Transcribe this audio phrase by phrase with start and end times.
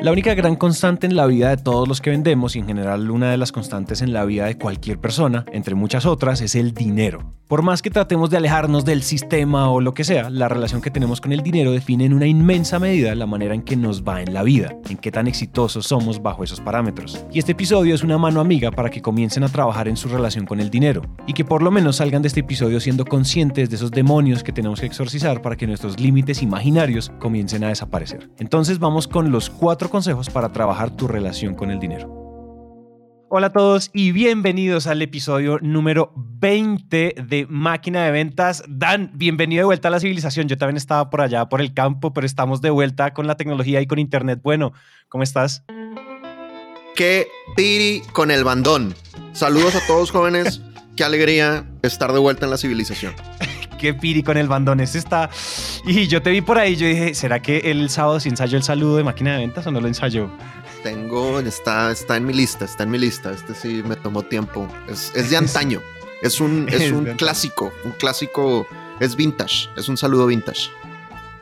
[0.00, 3.10] La única gran constante en la vida de todos los que vendemos y en general
[3.10, 6.72] una de las constantes en la vida de cualquier persona, entre muchas otras, es el
[6.72, 7.34] dinero.
[7.48, 10.90] Por más que tratemos de alejarnos del sistema o lo que sea, la relación que
[10.90, 14.20] tenemos con el dinero define en una inmensa medida la manera en que nos va
[14.20, 17.24] en la vida, en qué tan exitosos somos bajo esos parámetros.
[17.32, 20.44] Y este episodio es una mano amiga para que comiencen a trabajar en su relación
[20.44, 23.76] con el dinero y que por lo menos salgan de este episodio siendo conscientes de
[23.76, 28.28] esos demonios que tenemos que exorcizar para que nuestros límites imaginarios comiencen a desaparecer.
[28.38, 32.18] Entonces vamos con los cuatro consejos para trabajar tu relación con el dinero.
[33.30, 38.64] Hola a todos y bienvenidos al episodio número 20 de Máquina de Ventas.
[38.66, 40.48] Dan, bienvenido de vuelta a la civilización.
[40.48, 43.82] Yo también estaba por allá, por el campo, pero estamos de vuelta con la tecnología
[43.82, 44.40] y con Internet.
[44.42, 44.72] Bueno,
[45.10, 45.62] ¿cómo estás?
[46.96, 48.94] Qué piri con el bandón.
[49.32, 50.62] Saludos a todos jóvenes.
[50.96, 53.14] Qué alegría estar de vuelta en la civilización.
[53.78, 54.80] Qué piri con el bandón.
[54.80, 55.30] Ese está.
[55.84, 56.76] Y yo te vi por ahí.
[56.76, 59.70] Yo dije, ¿será que el sábado se ensayó el saludo de máquina de ventas o
[59.70, 60.30] no lo ensayó?
[60.82, 63.30] Tengo, está, está en mi lista, está en mi lista.
[63.30, 64.68] Este sí me tomó tiempo.
[64.88, 65.80] Es, es de antaño.
[66.22, 68.66] Es un, es un clásico, un clásico,
[69.00, 70.70] es vintage, es un saludo vintage.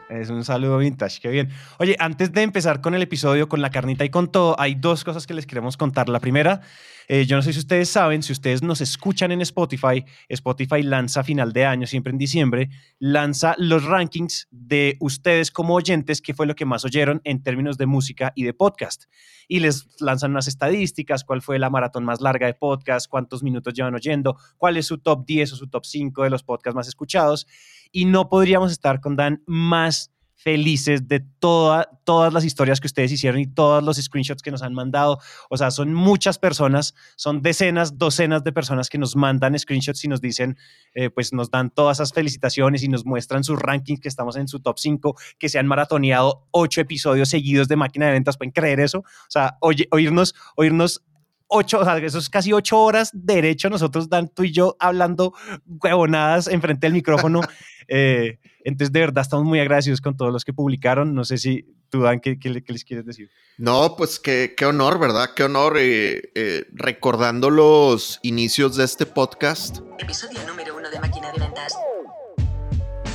[0.09, 1.51] Es un saludo vintage, qué bien.
[1.79, 5.03] Oye, antes de empezar con el episodio, con la carnita y con todo, hay dos
[5.03, 6.09] cosas que les queremos contar.
[6.09, 6.61] La primera,
[7.09, 11.21] eh, yo no sé si ustedes saben, si ustedes nos escuchan en Spotify, Spotify lanza
[11.21, 16.35] a final de año, siempre en diciembre, lanza los rankings de ustedes como oyentes, qué
[16.35, 19.07] fue lo que más oyeron en términos de música y de podcast.
[19.49, 23.75] Y les lanzan unas estadísticas, cuál fue la maratón más larga de podcast, cuántos minutos
[23.75, 26.87] llevan oyendo, cuál es su top 10 o su top 5 de los podcasts más
[26.87, 27.49] escuchados
[27.97, 33.11] y no podríamos estar con Dan más felices de toda, todas las historias que ustedes
[33.11, 35.19] hicieron y todos los screenshots que nos han mandado.
[35.49, 40.09] O sea, son muchas personas, son decenas, docenas de personas que nos mandan screenshots y
[40.09, 40.59] nos dicen,
[40.95, 44.47] eh, pues nos dan todas esas felicitaciones y nos muestran sus rankings, que estamos en
[44.47, 48.37] su top 5, que se han maratoneado ocho episodios seguidos de máquina de ventas.
[48.37, 48.99] ¿Pueden creer eso?
[48.99, 51.03] O sea, oírnos, oírnos
[51.49, 55.35] ocho, o sea, eso es casi ocho horas derecho, nosotros, Dan, tú y yo, hablando
[55.67, 57.41] huevonadas enfrente del micrófono.
[57.89, 61.15] Eh, entonces, de verdad, estamos muy agradecidos con todos los que publicaron.
[61.15, 63.31] No sé si tú, Dan, ¿qué, qué, les quieres decir?
[63.59, 65.31] No, pues qué, qué honor, ¿verdad?
[65.37, 65.77] Qué honor.
[65.79, 69.79] Eh, eh, recordando los inicios de este podcast.
[70.01, 71.79] Episodio número uno de Máquina de Ventas.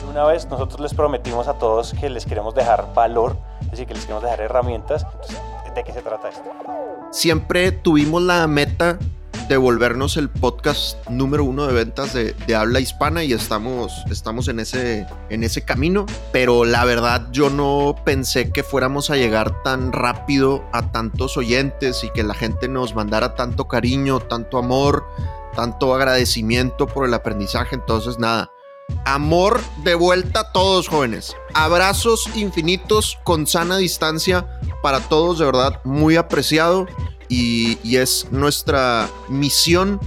[0.09, 3.93] Una vez nosotros les prometimos a todos que les queremos dejar valor, es decir, que
[3.93, 5.03] les queremos dejar herramientas.
[5.03, 5.37] Entonces,
[5.75, 6.43] ¿de qué se trata esto?
[7.11, 8.99] Siempre tuvimos la meta
[9.47, 14.47] de volvernos el podcast número uno de ventas de, de, habla hispana y estamos, estamos
[14.47, 16.05] en, ese, en ese camino.
[16.31, 22.03] Pero la verdad yo no pensé que fuéramos a llegar tan rápido a tantos oyentes
[22.03, 25.05] y que la gente nos mandara tanto cariño, tanto amor,
[25.55, 27.75] tanto agradecimiento por el aprendizaje.
[27.75, 28.51] Entonces nada,
[29.05, 31.35] amor de vuelta a todos jóvenes.
[31.53, 34.47] Abrazos infinitos con sana distancia
[34.81, 36.87] para todos, de verdad, muy apreciado
[37.29, 39.99] y, es nuestra misión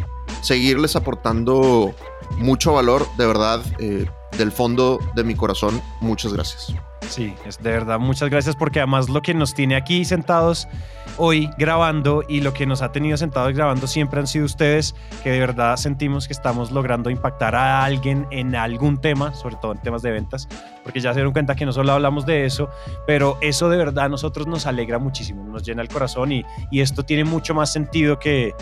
[0.43, 1.95] seguirles aportando
[2.39, 6.75] mucho valor, de verdad, eh, del fondo de mi corazón, muchas gracias.
[7.09, 10.69] Sí, es de verdad, muchas gracias porque además lo que nos tiene aquí sentados
[11.17, 15.31] hoy grabando y lo que nos ha tenido sentados grabando siempre han sido ustedes que
[15.31, 19.79] de verdad sentimos que estamos logrando impactar a alguien en algún tema, sobre todo en
[19.83, 20.49] temas de ventas,
[20.83, 22.69] porque ya se dieron cuenta que no solo hablamos de eso,
[23.07, 26.81] pero eso de verdad a nosotros nos alegra muchísimo, nos llena el corazón y, y
[26.81, 28.55] esto tiene mucho más sentido que,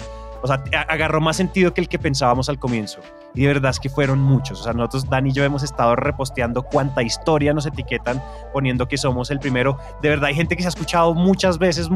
[0.42, 3.00] o sea, agarró más sentido que el que pensábamos al comienzo.
[3.34, 4.60] Y de verdad es que fueron muchos.
[4.60, 8.22] O sea, nosotros, Dan y yo, hemos estado reposteando cuánta historia nos etiquetan,
[8.52, 9.78] poniendo que somos el primero.
[10.02, 11.88] De verdad, hay gente que se ha escuchado muchas veces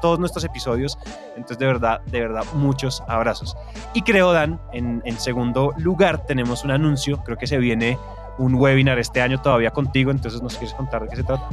[0.00, 0.98] todos nuestros episodios.
[1.36, 3.56] Entonces, de verdad, de verdad, muchos abrazos.
[3.94, 7.22] Y creo, Dan, en, en segundo lugar, tenemos un anuncio.
[7.24, 7.98] Creo que se viene
[8.38, 10.10] un webinar este año todavía contigo.
[10.10, 11.48] Entonces, ¿nos quieres contar de qué se trata?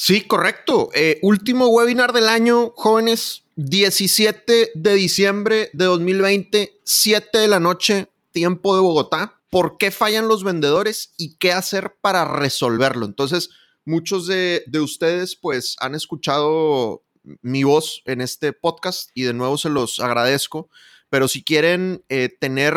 [0.00, 0.90] Sí, correcto.
[0.94, 3.42] Eh, último webinar del año, jóvenes.
[3.56, 9.40] 17 de diciembre de 2020, 7 de la noche, tiempo de Bogotá.
[9.50, 13.06] ¿Por qué fallan los vendedores y qué hacer para resolverlo?
[13.06, 13.50] Entonces,
[13.84, 17.02] muchos de, de ustedes pues han escuchado
[17.42, 20.70] mi voz en este podcast y de nuevo se los agradezco.
[21.10, 22.76] Pero si quieren eh, tener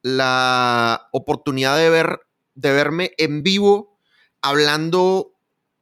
[0.00, 2.20] la oportunidad de ver,
[2.54, 3.98] de verme en vivo,
[4.40, 5.31] hablando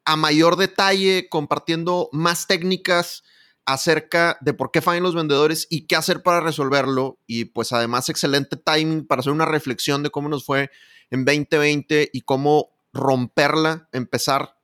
[0.05, 3.23] a mayor detalle, compartiendo más técnicas,
[3.67, 7.19] acerca de por qué fallan los vendedores y qué hacer para resolverlo.
[7.27, 10.71] Y pues además excelente timing para hacer una reflexión de cómo nos fue
[11.11, 14.57] en 2020 y cómo romperla, empezar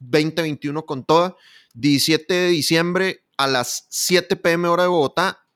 [0.00, 1.34] 2021 con toda.
[1.74, 5.46] 17 de diciembre a las 7 pm hora de Bogotá.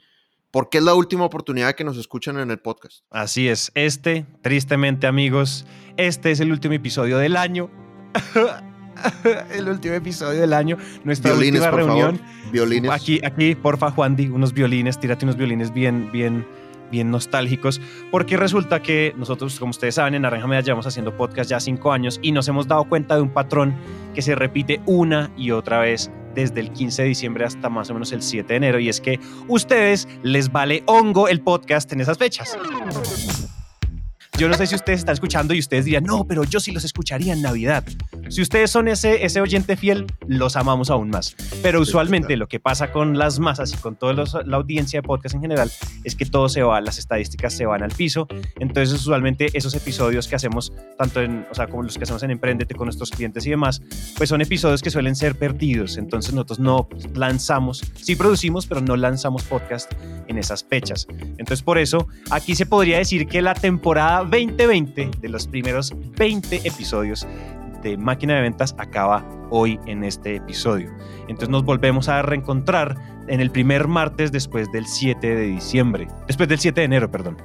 [0.49, 3.03] por qué es la última oportunidad que nos escuchan en el podcast.
[3.11, 5.65] Así es, este, tristemente, amigos,
[5.95, 7.69] este es el último episodio del año.
[9.51, 12.17] el último episodio del año, nuestra Violines, última por reunión.
[12.17, 12.51] favor.
[12.51, 12.91] Violines.
[12.91, 16.45] Aquí, aquí, porfa, Juandi, unos violines, tírate unos violines bien, bien,
[16.91, 21.49] bien nostálgicos, porque resulta que nosotros, como ustedes saben, en Naranja Media llevamos haciendo podcast
[21.49, 23.75] ya cinco años y nos hemos dado cuenta de un patrón
[24.13, 27.93] que se repite una y otra vez desde el 15 de diciembre hasta más o
[27.93, 32.01] menos el 7 de enero, y es que ustedes les vale hongo el podcast en
[32.01, 32.57] esas fechas.
[34.37, 36.83] Yo no sé si ustedes están escuchando y ustedes dirían, no, pero yo sí los
[36.83, 37.83] escucharía en Navidad.
[38.29, 41.35] Si ustedes son ese, ese oyente fiel, los amamos aún más.
[41.63, 44.13] Pero usualmente lo que pasa con las masas y con toda
[44.45, 45.71] la audiencia de podcast en general
[46.03, 48.27] es que todo se va, las estadísticas se van al piso.
[48.59, 52.29] Entonces, usualmente esos episodios que hacemos, tanto en, o sea, como los que hacemos en
[52.29, 53.81] Emprendete con nuestros clientes y demás,
[54.17, 55.97] pues son episodios que suelen ser perdidos.
[55.97, 59.91] Entonces, nosotros no lanzamos, sí producimos, pero no lanzamos podcast
[60.27, 61.07] en esas fechas.
[61.09, 66.67] Entonces, por eso, aquí se podría decir que la temporada 2020 de los primeros 20
[66.67, 67.27] episodios
[67.83, 70.91] de Máquina de Ventas acaba hoy en este episodio.
[71.21, 72.95] Entonces nos volvemos a reencontrar
[73.27, 77.37] en el primer martes después del 7 de diciembre, después del 7 de enero, perdón.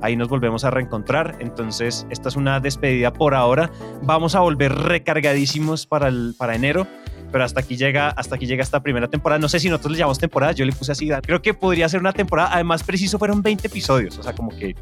[0.00, 1.36] Ahí nos volvemos a reencontrar.
[1.40, 3.70] Entonces, esta es una despedida por ahora.
[4.02, 6.86] Vamos a volver recargadísimos para, el, para enero.
[7.30, 9.38] Pero hasta aquí llega, hasta aquí llega esta primera temporada.
[9.38, 11.10] No sé si nosotros le llamamos temporada, yo le puse así.
[11.22, 12.50] Creo que podría ser una temporada.
[12.52, 14.18] Además, preciso fueron 20 episodios.
[14.18, 14.74] O sea, como que,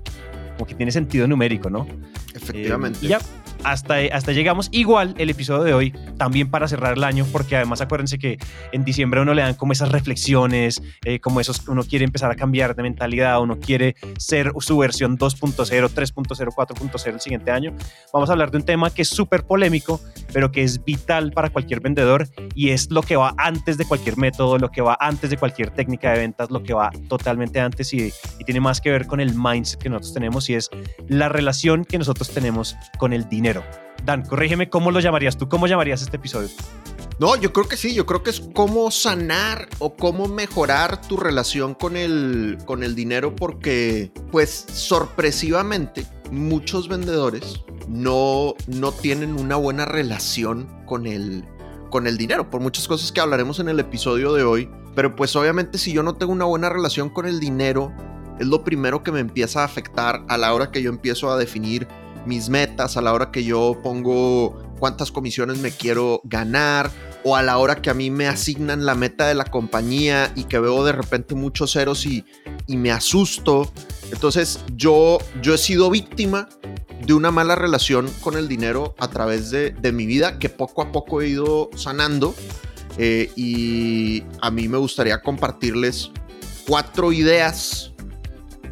[0.57, 1.87] como que tiene sentido numérico, ¿no?
[2.35, 3.01] Efectivamente.
[3.03, 3.19] Eh, y ya,
[3.67, 4.69] hasta, hasta llegamos.
[4.71, 8.39] Igual el episodio de hoy, también para cerrar el año, porque además acuérdense que
[8.73, 12.37] en diciembre uno le dan como esas reflexiones, eh, como esos, uno quiere empezar a
[12.37, 17.75] cambiar de mentalidad, uno quiere ser su versión 2.0, 3.0, 4.0 el siguiente año.
[18.13, 20.01] Vamos a hablar de un tema que es súper polémico,
[20.33, 24.17] pero que es vital para cualquier vendedor y es lo que va antes de cualquier
[24.17, 27.93] método, lo que va antes de cualquier técnica de ventas, lo que va totalmente antes
[27.93, 30.71] y, y tiene más que ver con el mindset que nosotros tenemos y es
[31.09, 33.56] la relación que nosotros tenemos con el dinero.
[34.05, 35.49] Dan, corrígeme, ¿cómo lo llamarías tú?
[35.49, 36.49] ¿Cómo llamarías este episodio?
[37.19, 41.17] No, yo creo que sí, yo creo que es cómo sanar o cómo mejorar tu
[41.17, 49.57] relación con el, con el dinero porque, pues, sorpresivamente, muchos vendedores no, no tienen una
[49.57, 51.45] buena relación con el,
[51.91, 54.69] con el dinero, por muchas cosas que hablaremos en el episodio de hoy.
[54.95, 57.93] Pero pues obviamente si yo no tengo una buena relación con el dinero,
[58.39, 61.37] es lo primero que me empieza a afectar a la hora que yo empiezo a
[61.37, 61.87] definir
[62.27, 66.91] mis metas, a la hora que yo pongo cuántas comisiones me quiero ganar,
[67.25, 70.45] o a la hora que a mí me asignan la meta de la compañía y
[70.45, 72.25] que veo de repente muchos ceros y,
[72.67, 73.73] y me asusto.
[74.13, 76.49] Entonces yo, yo he sido víctima
[77.05, 80.83] de una mala relación con el dinero a través de, de mi vida que poco
[80.83, 82.35] a poco he ido sanando.
[82.99, 86.11] Eh, y a mí me gustaría compartirles
[86.67, 87.93] cuatro ideas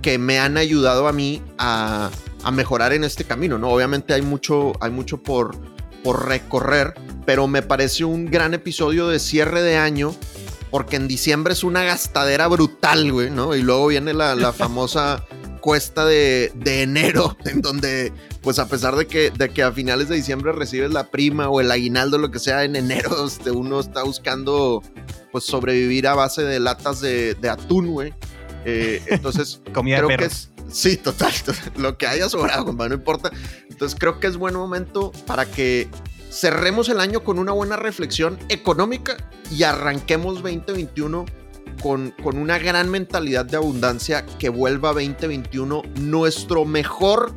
[0.01, 2.11] que me han ayudado a mí a,
[2.45, 3.71] a mejorar en este camino, ¿no?
[3.71, 5.57] Obviamente hay mucho, hay mucho por,
[6.03, 6.95] por recorrer,
[7.27, 10.15] pero me parece un gran episodio de cierre de año,
[10.71, 13.55] porque en diciembre es una gastadera brutal, güey, ¿no?
[13.55, 15.25] Y luego viene la, la famosa
[15.61, 20.11] cuesta de, de, enero, en donde, pues a pesar de que, de que a finales
[20.11, 23.81] de diciembre recibes la prima o el aguinaldo, lo que sea, en enero este, uno
[23.81, 24.83] está buscando,
[25.33, 28.13] pues sobrevivir a base de latas de, de atún, güey.
[28.67, 30.51] Eh, entonces, creo que es...
[30.71, 33.31] Sí, total, total, lo que haya sobrado, no importa.
[33.71, 35.89] Entonces creo que es buen momento para que
[36.31, 39.17] cerremos el año con una buena reflexión económica
[39.51, 41.27] y arranquemos 2021
[41.81, 47.35] con, con una gran mentalidad de abundancia que vuelva 2021 nuestro mejor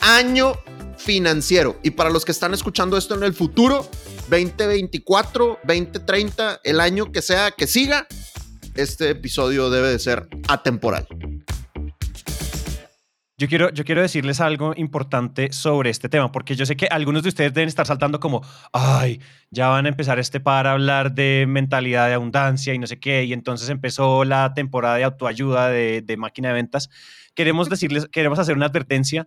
[0.00, 0.54] año
[0.96, 1.78] financiero.
[1.82, 3.88] Y para los que están escuchando esto en el futuro,
[4.28, 8.06] 2024, 2030, el año que sea que siga,
[8.74, 11.08] este episodio debe de ser atemporal.
[13.40, 17.22] Yo quiero, yo quiero decirles algo importante sobre este tema, porque yo sé que algunos
[17.22, 19.18] de ustedes deben estar saltando como, ay,
[19.50, 23.24] ya van a empezar este para hablar de mentalidad de abundancia y no sé qué,
[23.24, 26.90] y entonces empezó la temporada de autoayuda de, de máquina de ventas.
[27.34, 29.26] Queremos decirles, queremos hacer una advertencia.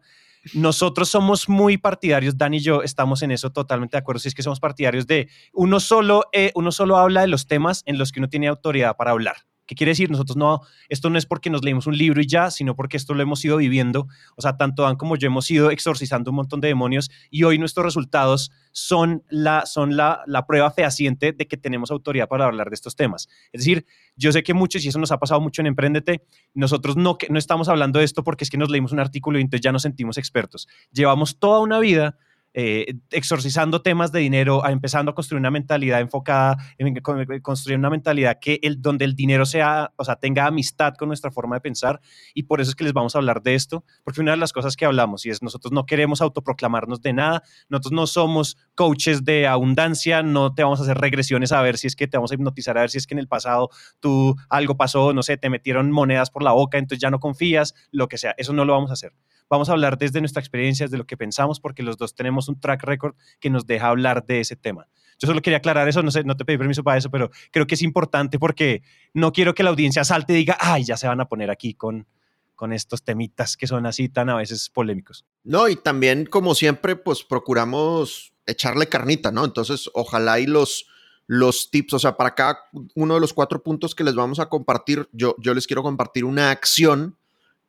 [0.54, 4.36] Nosotros somos muy partidarios, Dan y yo estamos en eso totalmente de acuerdo, si es
[4.36, 8.12] que somos partidarios de uno solo, eh, uno solo habla de los temas en los
[8.12, 9.38] que uno tiene autoridad para hablar.
[9.74, 10.12] ¿Qué quiere decir?
[10.12, 13.16] Nosotros no, esto no es porque nos leímos un libro y ya, sino porque esto
[13.16, 14.08] lo hemos ido viviendo.
[14.36, 17.58] O sea, tanto Dan como yo hemos ido exorcizando un montón de demonios y hoy
[17.58, 22.70] nuestros resultados son la, son la, la prueba fehaciente de que tenemos autoridad para hablar
[22.70, 23.28] de estos temas.
[23.52, 26.96] Es decir, yo sé que muchos, y eso nos ha pasado mucho en Emprendete, nosotros
[26.96, 29.62] no, no estamos hablando de esto porque es que nos leímos un artículo y entonces
[29.62, 30.68] ya nos sentimos expertos.
[30.92, 32.16] Llevamos toda una vida
[32.54, 36.96] eh, exorcizando temas de dinero, a, empezando a construir una mentalidad enfocada en
[37.42, 41.32] construir una mentalidad que el, donde el dinero sea, o sea, tenga amistad con nuestra
[41.32, 42.00] forma de pensar
[42.34, 44.54] y por eso es que les vamos a hablar de esto, porque una de las
[44.54, 49.24] cosas que hablamos y es nosotros no queremos autoproclamarnos de nada, nosotros no somos coaches
[49.24, 52.32] de abundancia, no te vamos a hacer regresiones a ver si es que te vamos
[52.32, 53.70] a hipnotizar, a ver si es que en el pasado
[54.00, 57.74] tú algo pasó, no sé, te metieron monedas por la boca, entonces ya no confías,
[57.92, 59.14] lo que sea, eso no lo vamos a hacer.
[59.50, 62.60] Vamos a hablar desde nuestra experiencia, desde lo que pensamos, porque los dos tenemos un
[62.60, 64.88] track record que nos deja hablar de ese tema.
[65.20, 67.68] Yo solo quería aclarar eso, no sé, no te pedí permiso para eso, pero creo
[67.68, 68.82] que es importante porque
[69.14, 71.74] no quiero que la audiencia salte y diga, ay, ya se van a poner aquí
[71.74, 72.08] con,
[72.56, 75.26] con estos temitas que son así tan a veces polémicos.
[75.44, 79.46] No, y también, como siempre, pues procuramos echarle carnita, ¿no?
[79.46, 80.88] Entonces, ojalá y los,
[81.28, 82.60] los tips, o sea, para cada
[82.96, 86.26] uno de los cuatro puntos que les vamos a compartir, yo, yo les quiero compartir
[86.26, 87.18] una acción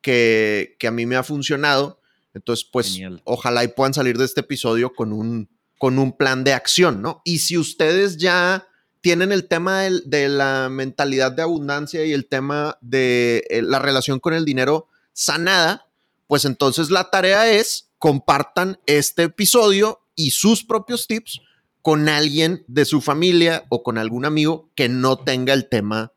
[0.05, 1.99] que, a mí me ha funcionado.
[2.35, 6.53] Entonces, pues, ojalá y puedan salir de este episodio con un, con un plan de
[6.53, 7.21] acción, ¿no?
[7.25, 8.67] Y si ustedes ya
[9.01, 14.19] tienen el tema de, la mentalidad de abundancia y el tema de eh, la relación
[14.19, 15.87] con el dinero sanada,
[16.27, 21.41] pues entonces la tarea es compartan este episodio y sus propios tips
[21.81, 26.11] con alguien de su familia o con algún amigo que no tenga el tema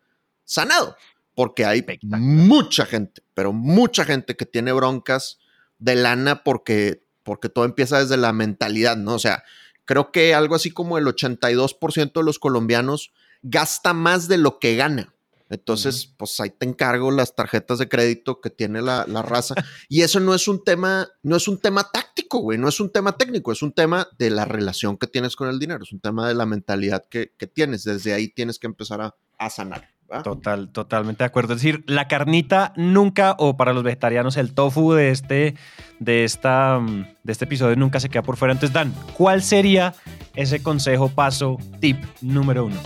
[0.45, 0.97] sanado
[1.38, 5.38] porque hay mucha gente, pero mucha gente que tiene broncas
[5.78, 9.14] de lana porque, porque todo empieza desde la mentalidad, ¿no?
[9.14, 9.45] O sea,
[9.85, 14.75] creo que algo así como el 82% de los colombianos gasta más de lo que
[14.75, 15.14] gana.
[15.49, 19.54] Entonces, pues ahí te encargo las tarjetas de crédito que tiene la, raza.
[19.88, 22.90] Y eso no es un tema, no es un tema táctico, güey, no es un
[22.90, 26.00] tema técnico, es un tema de la relación que tienes con el dinero, es un
[26.00, 27.85] tema de la mentalidad que, tienes.
[27.85, 29.98] Desde ahí tienes que empezar a, a sanar.
[30.25, 31.53] Total, totalmente de acuerdo.
[31.53, 35.55] Es decir, la carnita nunca, o para los vegetarianos, el tofu de este,
[35.99, 38.53] de esta, mm, de este episodio nunca se queda por fuera.
[38.53, 39.95] Entonces, Dan, ¿cuál sería
[40.35, 42.81] ese consejo, paso, tip número uno?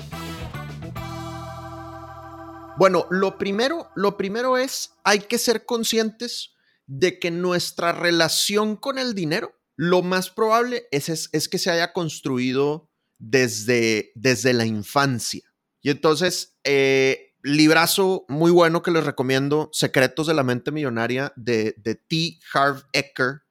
[2.77, 6.55] Bueno, lo primero, lo primero es, hay que ser conscientes
[6.87, 11.93] de que nuestra relación con el dinero, lo más probable es, es, que se haya
[11.93, 15.52] construido desde, desde la infancia.
[15.83, 21.75] Y entonces, eh, librazo muy bueno que les recomiendo, Secretos de la Mente Millonaria de,
[21.79, 22.39] de T.
[22.55, 23.43] Harv Ecker,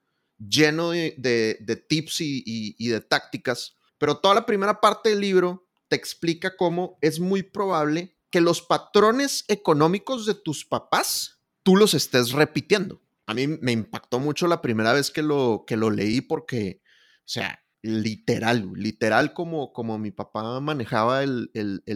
[0.49, 3.75] lleno de, tips y, de tácticas.
[3.97, 8.61] Pero toda la primera parte del libro te explica cómo es muy probable que los
[8.61, 13.01] patrones económicos de tus papás tú los estés repitiendo.
[13.27, 16.81] A mí me impactó mucho la primera vez que lo, que lo leí porque,
[17.19, 21.49] o sea, literal, literal como, como mi papá manejaba el,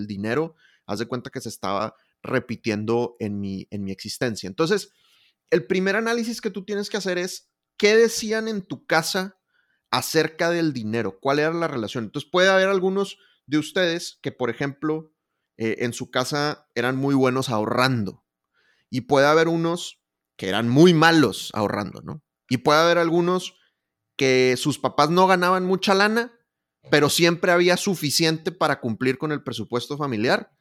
[0.08, 4.48] dinero, haz de cuenta que se estaba repitiendo en mi, en mi existencia.
[4.48, 4.90] Entonces,
[5.52, 9.38] el primer análisis que tú tienes que hacer es, ¿qué decían en tu casa
[9.92, 11.20] acerca del dinero?
[11.22, 12.06] ¿Cuál era la relación?
[12.06, 15.14] Entonces, puede haber algunos de ustedes que, por ejemplo,
[15.58, 18.26] eh, en su casa eran muy buenos ahorrando.
[18.90, 20.02] Y puede haber unos
[20.38, 22.24] que eran muy malos ahorrando, ¿no?
[22.50, 23.56] Y puede haber algunos
[24.16, 26.34] que sus papás no ganaban mucha lana,
[26.90, 30.52] pero siempre había suficiente para cumplir con el presupuesto familiar,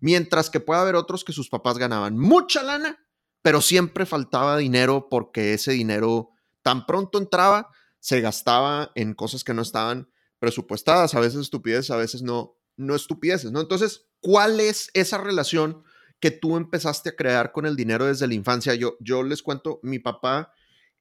[0.00, 2.98] mientras que puede haber otros que sus papás ganaban mucha lana,
[3.42, 6.30] pero siempre faltaba dinero porque ese dinero
[6.62, 11.96] tan pronto entraba, se gastaba en cosas que no estaban presupuestadas, a veces estupideces, a
[11.96, 13.60] veces no, no estupideces, ¿no?
[13.60, 15.84] Entonces, ¿cuál es esa relación
[16.20, 18.74] que tú empezaste a crear con el dinero desde la infancia?
[18.74, 20.52] Yo, yo les cuento, mi papá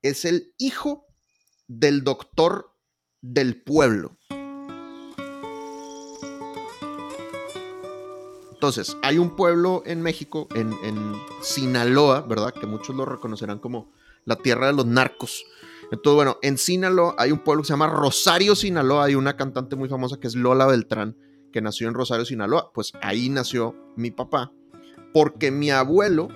[0.01, 1.07] es el hijo
[1.79, 2.73] del doctor
[3.21, 4.17] del pueblo.
[8.51, 10.71] Entonces, hay un pueblo en México, en,
[11.41, 12.53] Sinaloa, ¿verdad?
[12.53, 13.91] Que muchos lo reconocerán como
[14.25, 15.43] la tierra de los narcos.
[15.91, 19.05] Entonces, bueno, en Sinaloa hay un pueblo que se llama Rosario, Sinaloa.
[19.05, 21.17] Hay una cantante muy famosa que es Lola Beltrán,
[21.51, 22.71] que nació en Rosario, Sinaloa.
[22.73, 24.51] Pues ahí nació mi papá.
[25.13, 26.27] Porque mi abuelo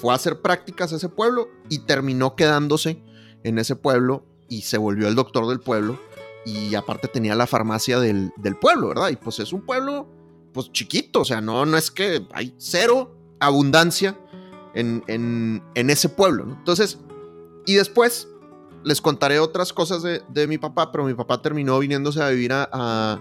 [0.00, 3.02] fue a hacer prácticas a ese pueblo y terminó quedándose
[3.44, 5.98] en ese pueblo y se volvió el doctor del pueblo
[6.44, 9.08] y aparte tenía la farmacia del, del pueblo, ¿verdad?
[9.08, 10.06] Y pues es un pueblo
[10.52, 14.16] pues chiquito, o sea, no, no es que hay cero abundancia
[14.74, 16.54] en, en, en ese pueblo, ¿no?
[16.54, 16.98] Entonces,
[17.66, 18.28] y después
[18.84, 22.52] les contaré otras cosas de, de, mi papá, pero mi papá terminó viniéndose a vivir
[22.52, 23.20] a, a,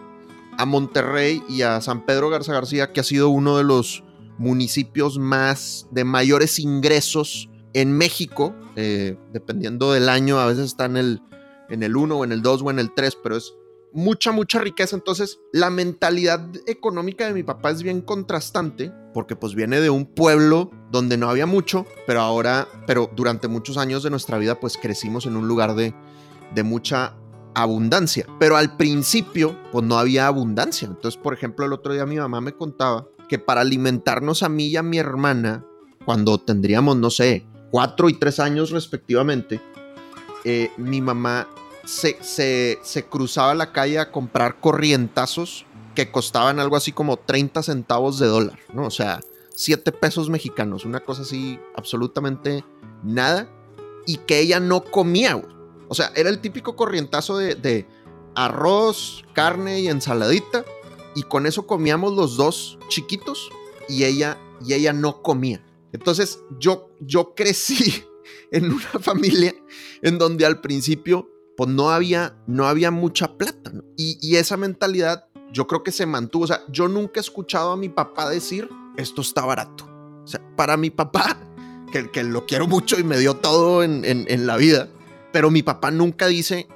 [0.58, 4.04] a, Monterrey y a San Pedro Garza García, que ha sido uno de los
[4.38, 10.98] municipios más de mayores ingresos en México, eh, dependiendo del año, a veces está en
[10.98, 11.22] el,
[11.70, 13.53] en el 1 o en el 2 o en el 3, pero es
[13.94, 14.96] mucha, mucha riqueza.
[14.96, 20.06] Entonces, la mentalidad económica de mi papá es bien contrastante, porque pues viene de un
[20.06, 24.77] pueblo donde no había mucho, pero ahora, pero durante muchos años de nuestra vida, pues
[24.77, 25.96] crecimos en un lugar de,
[26.53, 27.15] de mucha
[27.56, 28.27] abundancia.
[28.39, 30.88] Pero al principio, pues no había abundancia.
[30.88, 34.68] Entonces, por ejemplo, el otro día mi mamá me contaba que para alimentarnos a mí
[34.68, 35.65] y a mi hermana,
[36.06, 39.60] cuando tendríamos, no sé, cuatro y tres años respectivamente,
[40.44, 41.48] eh, mi mamá
[41.84, 42.77] se,
[43.10, 45.65] cruzaba la calle a comprar corrientazos
[45.96, 48.86] que costaban algo así como 30 centavos de dólar, ¿no?
[48.86, 49.22] O sea,
[49.56, 52.63] 7 pesos mexicanos, una cosa así absolutamente
[53.03, 53.50] nada,
[54.06, 55.42] y que ella no comía.
[55.88, 57.88] O sea, era el típico corrientazo de, de
[58.36, 60.63] arroz, carne y ensaladita,
[61.15, 63.50] y con eso comíamos los dos chiquitos,
[63.89, 65.60] y ella, y ella no comía.
[65.94, 68.04] Entonces, yo, yo crecí
[68.52, 69.54] en una familia
[70.02, 73.72] en donde al principio pues no había, no había mucha plata.
[73.96, 76.46] Y, esa mentalidad yo creo que se mantuvo.
[76.46, 79.86] O sea, yo nunca he escuchado a mi papá decir, esto está barato.
[80.24, 81.38] O sea, para mi papá,
[81.92, 84.90] que, que lo quiero mucho y me dio todo en, en, la vida,
[85.32, 86.68] pero mi papá nunca dice,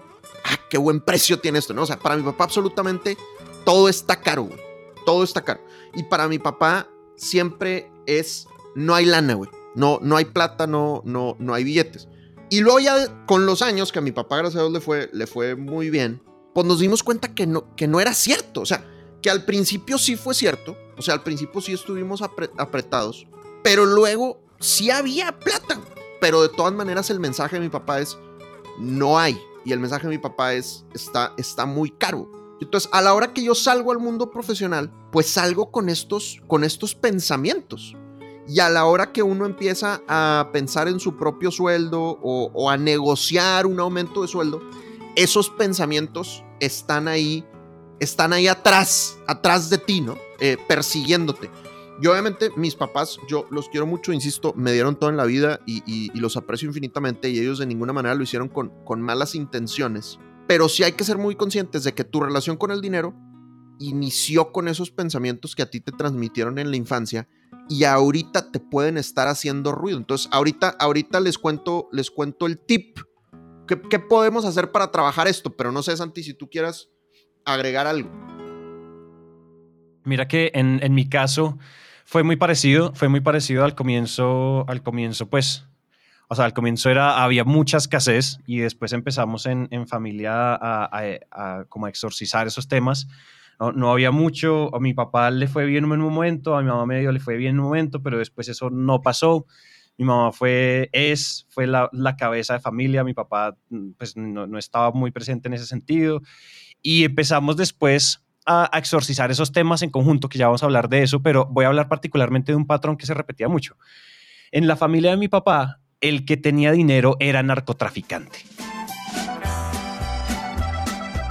[0.43, 1.73] ah, qué buen precio tiene esto.
[1.73, 3.17] No, o sea, para mi papá absolutamente
[3.65, 4.49] todo está caro.
[5.05, 5.61] Todo está caro.
[5.95, 9.49] Y para mi papá siempre es, no hay lana, güey.
[9.75, 12.07] No, no hay plata, no, no, no hay billetes.
[12.49, 15.09] Y luego ya con los años que a mi papá, gracias a Dios, le fue,
[15.11, 16.21] le fue muy bien,
[16.53, 18.61] pues nos dimos cuenta que no, que no era cierto.
[18.61, 18.85] O sea,
[19.21, 20.77] que al principio sí fue cierto.
[20.95, 23.27] O sea, al principio sí estuvimos apretados.
[23.63, 25.81] Pero luego sí había plata.
[26.21, 28.17] Pero de todas maneras el mensaje de mi papá es,
[28.79, 29.37] no hay.
[29.65, 32.31] Y el mensaje de mi papá es, está, está muy caro.
[32.61, 36.63] Entonces, a la hora que yo salgo al mundo profesional, pues salgo con estos, con
[36.63, 37.95] estos pensamientos.
[38.47, 42.77] Y a la hora que uno empieza a pensar en su propio sueldo o, a
[42.77, 44.61] negociar un aumento de sueldo,
[45.15, 47.45] esos pensamientos están ahí,
[47.99, 50.17] están ahí atrás, atrás de ti, ¿no?
[50.39, 51.49] Eh, persiguiéndote.
[52.01, 55.59] Y obviamente mis papás, yo los quiero mucho, insisto, me dieron todo en la vida
[55.65, 59.01] y, y, y los aprecio infinitamente y ellos de ninguna manera lo hicieron con, con
[59.01, 60.19] malas intenciones.
[60.47, 63.13] Pero sí hay que ser muy conscientes de que tu relación con el dinero
[63.79, 67.27] inició con esos pensamientos que a ti te transmitieron en la infancia
[67.69, 69.97] y ahorita te pueden estar haciendo ruido.
[69.97, 72.99] Entonces, ahorita, ahorita les cuento, les cuento el tip.
[73.67, 75.55] ¿Qué, ¿Qué, podemos hacer para trabajar esto?
[75.55, 76.89] Pero no sé, Santi, si tú quieras
[77.45, 78.09] agregar algo.
[80.03, 81.57] Mira que en, en mi caso
[82.05, 85.65] fue muy parecido, fue muy parecido al comienzo, al comienzo, pues,
[86.29, 90.89] o sea, al comienzo era, había mucha escasez y después empezamos en, en familia a,
[91.31, 93.07] a, como a exorcizar esos temas
[93.59, 96.85] no, había mucho, a mi papá le fue bien en un momento, a mi mamá
[96.85, 99.45] medio le fue bien en un momento, pero después eso no pasó.
[99.97, 103.57] Mi mamá fue, es, fue la, la cabeza de familia, mi papá
[103.97, 106.21] pues no, no, estaba muy presente en ese sentido.
[106.83, 111.01] Y empezamos después a, exorcizar esos temas en conjunto, que ya vamos a hablar de
[111.01, 113.75] eso, pero voy a hablar particularmente de un patrón que se repetía mucho.
[114.51, 118.39] En la familia de mi papá, el que tenía dinero era narcotraficante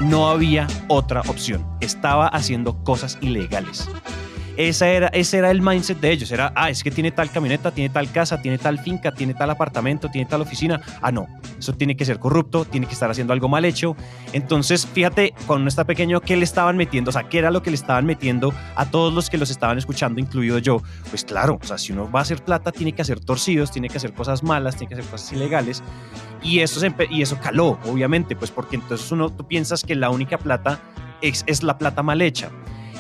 [0.00, 1.66] no había otra opción.
[1.80, 3.88] Estaba haciendo cosas ilegales.
[4.56, 6.30] Esa era, ese era el mindset de ellos.
[6.30, 9.50] Era, ah, es que tiene tal camioneta, tiene tal casa, tiene tal finca, tiene tal
[9.50, 10.80] apartamento, tiene tal oficina.
[11.02, 13.96] Ah, no, eso tiene que ser corrupto, tiene que estar haciendo algo mal hecho.
[14.32, 17.10] Entonces, fíjate, cuando uno está pequeño, ¿qué le estaban metiendo?
[17.10, 19.76] O sea, ¿qué era lo que le estaban metiendo a todos los que los estaban
[19.76, 20.82] escuchando, incluido yo?
[21.10, 23.88] Pues claro, o sea, si uno va a hacer plata, tiene que hacer torcidos, tiene
[23.90, 25.82] que hacer cosas malas, tiene que hacer cosas ilegales.
[26.42, 30.08] Y eso, se, y eso caló, obviamente, pues porque entonces uno, tú piensas que la
[30.08, 30.80] única plata
[31.20, 32.50] es, es la plata mal hecha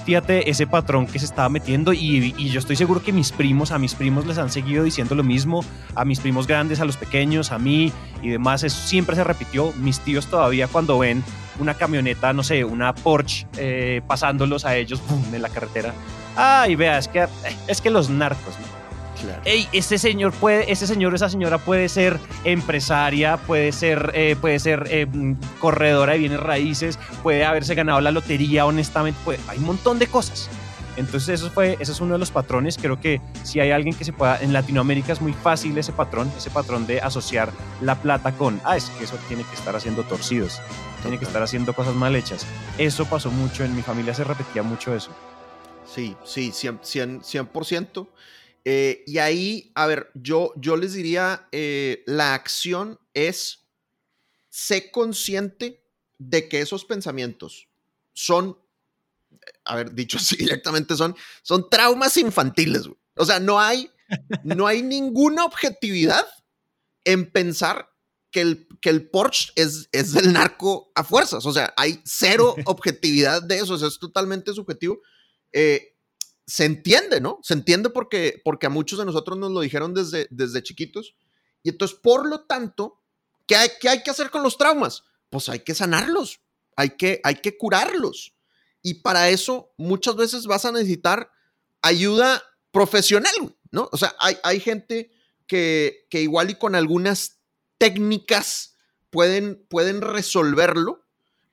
[0.06, 3.78] fíjate ese patrón que se estaba metiendo y, yo estoy seguro que mis primos, a
[3.78, 5.64] mis primos les han seguido diciendo lo mismo,
[5.96, 7.92] a mis primos grandes, a los pequeños, a mí
[8.22, 9.72] y demás, eso siempre se repitió.
[9.78, 11.24] Mis tíos todavía cuando ven
[11.58, 15.92] una camioneta, no sé, una Porsche eh, pasándolos a ellos boom, en la carretera,
[16.36, 17.26] ay, vea, es que,
[17.66, 18.75] es que los narcos, ¿no?
[19.20, 19.40] Claro.
[19.44, 24.36] Ey, este señor puede, este señor o esa señora puede ser empresaria, puede ser, eh,
[24.40, 25.06] puede ser eh,
[25.58, 30.06] corredora de bienes raíces, puede haberse ganado la lotería honestamente, puede, hay un montón de
[30.06, 30.50] cosas.
[30.96, 32.78] Entonces eso fue, ese es uno de los patrones.
[32.78, 36.32] Creo que si hay alguien que se pueda, en Latinoamérica es muy fácil ese patrón,
[36.36, 37.52] ese patrón de asociar
[37.82, 40.60] la plata con, ah, es que eso tiene que estar haciendo torcidos,
[41.02, 42.46] tiene que estar haciendo cosas mal hechas.
[42.78, 45.10] Eso pasó mucho, en mi familia se repetía mucho eso.
[45.86, 47.20] Sí, sí, 100%.
[47.22, 48.06] 100%,
[48.68, 53.68] eh, y ahí, a ver, yo, yo les diría, eh, la acción es,
[54.48, 55.84] sé consciente
[56.18, 57.68] de que esos pensamientos
[58.12, 58.58] son
[59.64, 62.88] a ver, dicho así directamente, son, son traumas infantiles.
[63.16, 63.88] O sea, no hay,
[64.42, 66.26] no hay ninguna objetividad
[67.04, 67.90] en pensar
[68.30, 71.46] que el, que el Porsche es, es del narco a fuerzas.
[71.46, 73.74] O sea, hay cero objetividad de eso.
[73.74, 75.00] es totalmente subjetivo.
[75.52, 75.95] Eh,
[76.46, 77.40] se entiende, ¿no?
[77.42, 81.16] Se entiende porque, porque a muchos de nosotros nos lo dijeron desde, desde chiquitos.
[81.62, 83.02] Y entonces, por lo tanto,
[83.46, 85.02] ¿qué hay, qué hay que hacer con los traumas?
[85.28, 86.40] Pues hay que sanarlos,
[86.76, 88.34] hay que, hay que curarlos.
[88.80, 91.30] Y para eso muchas veces vas a necesitar
[91.82, 93.88] ayuda profesional, ¿no?
[93.90, 95.10] O sea, hay, hay gente
[95.48, 97.40] que, que, igual y con algunas
[97.78, 98.76] técnicas
[99.10, 101.04] pueden, pueden resolverlo,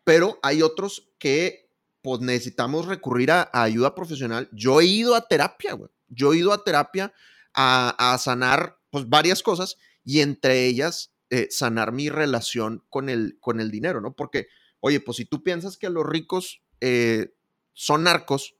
[0.03, 1.62] pero hay otros que
[2.03, 4.49] pues necesitamos recurrir a, ayuda profesional.
[4.51, 5.89] Yo he ido a terapia, güey.
[6.09, 7.13] Yo he ido a terapia
[7.53, 13.37] a, a sanar pues varias cosas y entre ellas eh, sanar mi relación con el,
[13.39, 14.13] con el dinero, ¿no?
[14.15, 14.47] Porque,
[14.81, 17.33] oye, pues si tú piensas que a los ricos eh,
[17.71, 18.57] son narcos,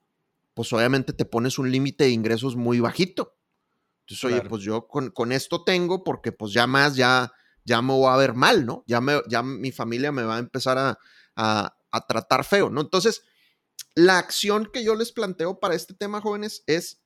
[0.53, 3.35] pues obviamente te pones un límite de ingresos muy bajito.
[3.99, 7.33] Entonces, oye, pues yo con, esto tengo porque pues ya más, ya,
[7.65, 8.85] ya me voy a ver mal, ¿no?
[8.87, 10.97] Ya, me, ya mi familia me va a empezar a,
[11.35, 12.81] a tratar feo, ¿no?
[12.81, 13.23] Entonces,
[13.95, 17.01] la acción que yo les planteo para este tema, jóvenes, es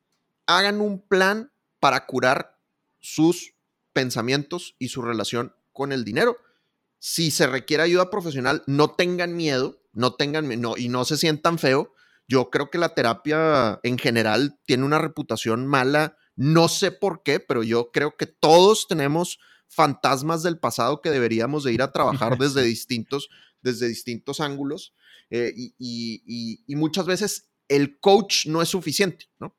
[0.45, 2.57] hagan un plan para curar
[2.99, 3.53] sus
[3.93, 6.37] pensamientos y su relación con el dinero.
[6.99, 11.57] Si se requiere ayuda profesional, no tengan miedo no tengan, no, y no se sientan
[11.57, 11.91] feo.
[12.27, 17.39] Yo creo que la terapia en general tiene una reputación mala, no sé por qué,
[17.39, 22.37] pero yo creo que todos tenemos fantasmas del pasado que deberíamos de ir a trabajar
[22.37, 23.29] desde distintos,
[23.61, 24.93] desde distintos ángulos.
[25.29, 29.55] Eh, y, muchas veces el coach no es suficiente, ¿no?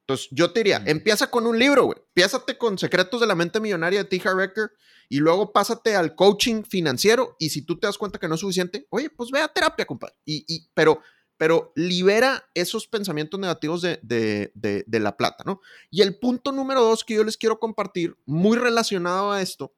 [0.00, 1.98] Entonces, yo te diría, empieza con un libro, güey.
[1.98, 4.28] Empiezate con Secretos de la Mente Millonaria de T.
[4.28, 4.72] Harv
[5.08, 8.40] y luego pásate al coaching financiero y si tú te das cuenta que no es
[8.40, 10.16] suficiente, oye, pues ve a terapia, compadre.
[10.24, 11.00] Y, pero,
[11.36, 15.60] pero libera esos pensamientos negativos de, de, la plata, ¿no?
[15.90, 19.72] Y el punto número dos que yo les quiero compartir, muy relacionado a esto,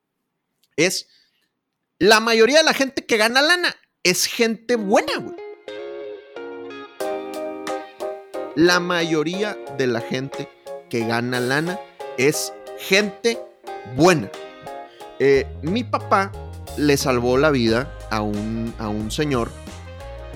[0.76, 1.08] es
[1.98, 5.34] la mayoría de la gente que gana lana es gente buena, güey.
[8.54, 10.48] La mayoría de la gente
[10.90, 11.80] que gana lana
[12.18, 13.40] es gente
[13.96, 14.30] buena.
[15.18, 16.30] Eh, mi papá
[16.76, 19.50] le salvó la vida a un, a un señor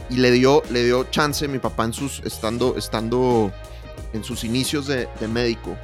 [0.09, 3.53] y le dio, le dio chance, mi papá en sus, estando, estando
[4.15, 5.77] en sus inicios de, médico,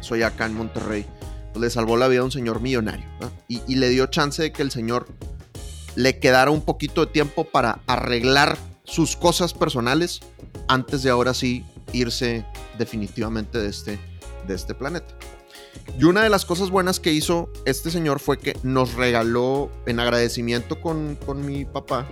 [0.00, 1.06] soy acá en Monterrey,
[1.52, 3.06] pues le salvó la vida a un señor millonario
[3.48, 5.06] y, y le dio chance de que el señor
[5.96, 10.20] le quedara un poquito de tiempo para arreglar sus cosas personales
[10.68, 12.44] antes de ahora sí irse
[12.78, 13.98] definitivamente de este,
[14.46, 15.14] de este planeta.
[15.98, 20.00] Y una de las cosas buenas que hizo este señor fue que nos regaló, en
[20.00, 22.06] agradecimiento con, mi papá,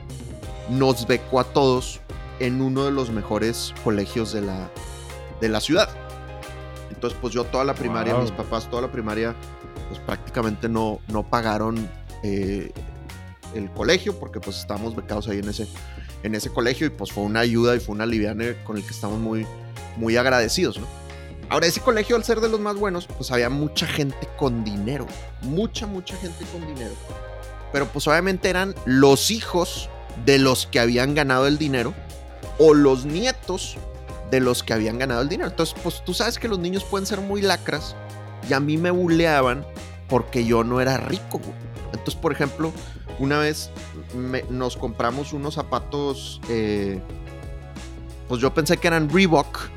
[0.68, 2.00] nos becó a todos
[2.38, 4.70] en uno de los mejores colegios de la,
[5.40, 5.88] de la ciudad.
[6.90, 9.34] Entonces, pues yo toda la primaria, mis papás toda la primaria,
[9.88, 11.88] pues prácticamente no, no pagaron
[12.22, 12.72] eh,
[13.54, 15.66] el colegio porque pues estábamos becados ahí en ese,
[16.22, 18.90] en ese colegio y pues fue una ayuda y fue una aliviane con el que
[18.90, 19.46] estamos muy,
[19.96, 20.86] muy agradecidos, ¿no?
[21.50, 25.08] Ahora, ese colegio, al ser de los más buenos, pues había mucha gente con dinero.
[25.42, 26.94] Mucha, mucha gente con dinero.
[27.72, 29.90] Pero pues obviamente eran los hijos
[30.24, 31.92] de los que habían ganado el dinero
[32.58, 33.78] o los nietos
[34.30, 35.50] de los que habían ganado el dinero.
[35.50, 37.96] Entonces, pues tú sabes que los niños pueden ser muy lacras
[38.48, 39.66] y a mí me buleaban
[40.08, 41.40] porque yo no era rico.
[41.86, 42.72] Entonces, por ejemplo,
[43.20, 43.70] una vez
[44.50, 47.00] nos compramos unos zapatos, eh,
[48.28, 49.70] pues yo pensé que eran Reebok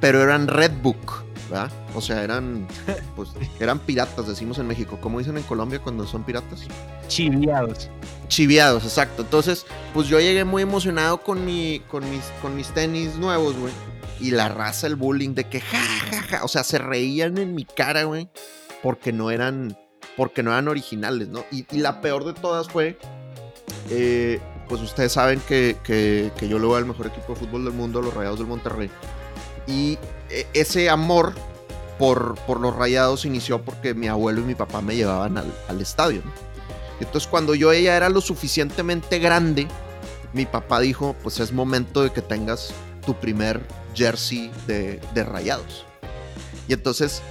[0.00, 1.70] pero eran Redbook, ¿verdad?
[1.94, 2.66] O sea, eran,
[3.16, 4.98] pues, eran piratas, decimos en México.
[5.00, 6.66] ¿Cómo dicen en Colombia cuando son piratas?
[7.06, 7.90] Chiviados.
[8.28, 9.22] Chiviados, exacto.
[9.22, 13.72] Entonces, pues yo llegué muy emocionado con, mi, con, mis, con mis tenis nuevos, güey.
[14.20, 15.78] Y la raza, el bullying de que ja,
[16.10, 16.44] ja, ja.
[16.44, 18.28] O sea, se reían en mi cara, güey.
[18.82, 19.76] Porque no eran,
[20.20, 21.46] porque no eran originales, ¿no?
[21.50, 22.98] Y, la peor de todas fue,
[23.88, 27.64] eh, pues ustedes saben que, que, que yo le voy al mejor equipo de fútbol
[27.64, 28.90] del mundo, los Rayados del Monterrey.
[29.66, 31.32] Y e, ese amor
[31.98, 36.20] por, por los rayados inició porque mi abuelo y mi papá me llevaban al, estadio.
[37.00, 39.68] Entonces cuando yo ella era lo suficientemente grande,
[40.34, 42.74] mi papá dijo, pues es momento de que tengas
[43.06, 43.62] tu primer
[43.94, 45.86] jersey de, de rayados.
[46.68, 47.22] Y entonces,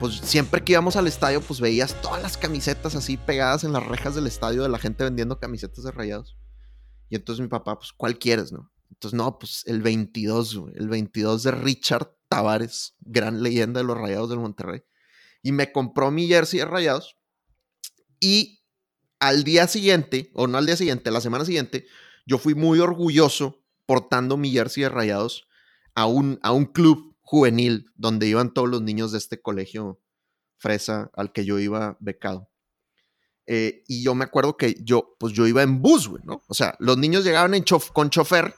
[0.00, 3.86] pues siempre que íbamos al estadio, pues veías todas las camisetas así pegadas en las
[3.86, 6.38] rejas del estadio de la gente vendiendo camisetas de rayados.
[7.10, 8.72] Y entonces mi papá, pues, ¿cuál quieres, no?
[8.88, 13.96] Entonces, no, pues el 22, güey, el 22 de Richard Tavares, gran leyenda de los
[13.96, 14.82] rayados del Monterrey.
[15.42, 17.16] Y me compró mi jersey de rayados.
[18.20, 18.64] Y
[19.18, 21.86] al día siguiente, o no al día siguiente, la semana siguiente,
[22.26, 25.46] yo fui muy orgulloso portando mi jersey de rayados
[25.94, 30.00] a un, a un club juvenil donde iban todos los niños de este colegio
[30.56, 32.50] fresa al que yo iba becado.
[33.46, 36.42] Eh, y yo me acuerdo que yo, pues yo iba en bus, güey, ¿no?
[36.48, 37.62] O sea, los niños llegaban en
[37.92, 38.52] con chofer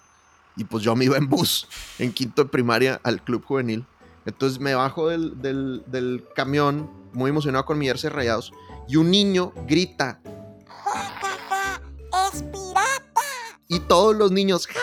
[0.57, 3.85] y pues yo me iba en bus en quinto de primaria al club juvenil.
[4.25, 8.53] Entonces me bajo del, del, camión, muy emocionado con mi jersey rayados,
[8.89, 10.23] y un niño grita:
[10.67, 11.83] ¡Ja, ja!
[12.33, 13.21] ¡Es pirata!
[13.69, 14.81] Y todos los niños, ¡ja,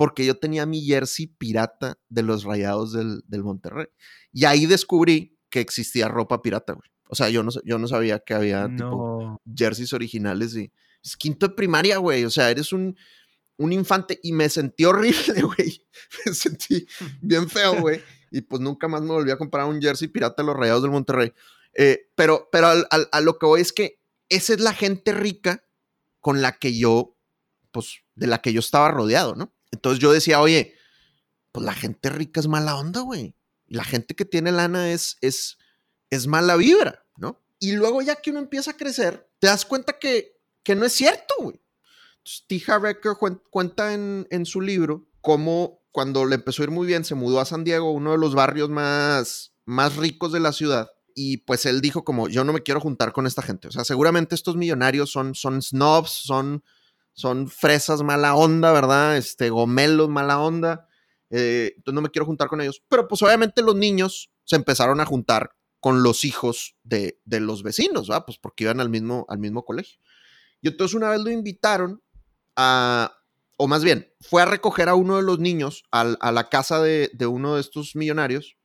[0.00, 3.86] porque yo tenía mi jersey pirata de los rayados del, Monterrey.
[4.32, 6.88] Y ahí descubrí que existía ropa pirata, güey.
[7.10, 10.72] O sea, yo no, yo no sabía que había tipo jerseys originales y
[11.04, 12.24] es quinto de primaria, güey.
[12.24, 12.96] O sea, eres un,
[13.58, 15.86] un infante y me sentí horrible, güey.
[16.24, 16.86] Me sentí
[17.20, 18.00] bien feo, güey.
[18.30, 20.92] Y pues nunca más me volví a comprar un jersey pirata de los rayados del
[20.92, 21.30] Monterrey.
[21.74, 25.62] Eh, pero pero a lo que voy es que esa es la gente rica
[26.20, 27.18] con la que yo,
[27.70, 29.52] pues, de la que yo estaba rodeado, ¿no?
[29.70, 30.74] Entonces yo decía, oye,
[31.52, 33.34] pues la gente rica es mala onda, güey.
[33.66, 35.58] La gente que tiene lana es, es,
[36.10, 37.40] es mala vibra, ¿no?
[37.58, 40.92] Y luego ya que uno empieza a crecer, te das cuenta que, que no es
[40.92, 41.60] cierto, güey.
[42.46, 42.62] T.
[42.66, 43.12] Harbecker
[43.50, 47.40] cuenta en, en su libro cómo cuando le empezó a ir muy bien, se mudó
[47.40, 50.90] a San Diego, uno de los barrios más, más ricos de la ciudad.
[51.14, 53.68] Y pues él dijo como, yo no me quiero juntar con esta gente.
[53.68, 56.62] O sea, seguramente estos millonarios son, son snobs, son
[57.12, 59.16] son fresas mala onda, ¿verdad?
[59.16, 60.88] Este, gomelos mala onda.
[61.30, 62.82] Eh, entonces no me quiero juntar con ellos.
[62.88, 68.08] Pero pues obviamente los niños se empezaron a juntar con los hijos de, los vecinos,
[68.08, 68.24] ¿verdad?
[68.26, 69.98] Pues porque iban al mismo, al mismo colegio.
[70.60, 72.02] Y entonces una vez lo invitaron
[72.56, 73.16] a,
[73.56, 77.10] o más bien, fue a recoger a uno de los niños a, la casa de,
[77.14, 78.56] de, uno de estos millonarios.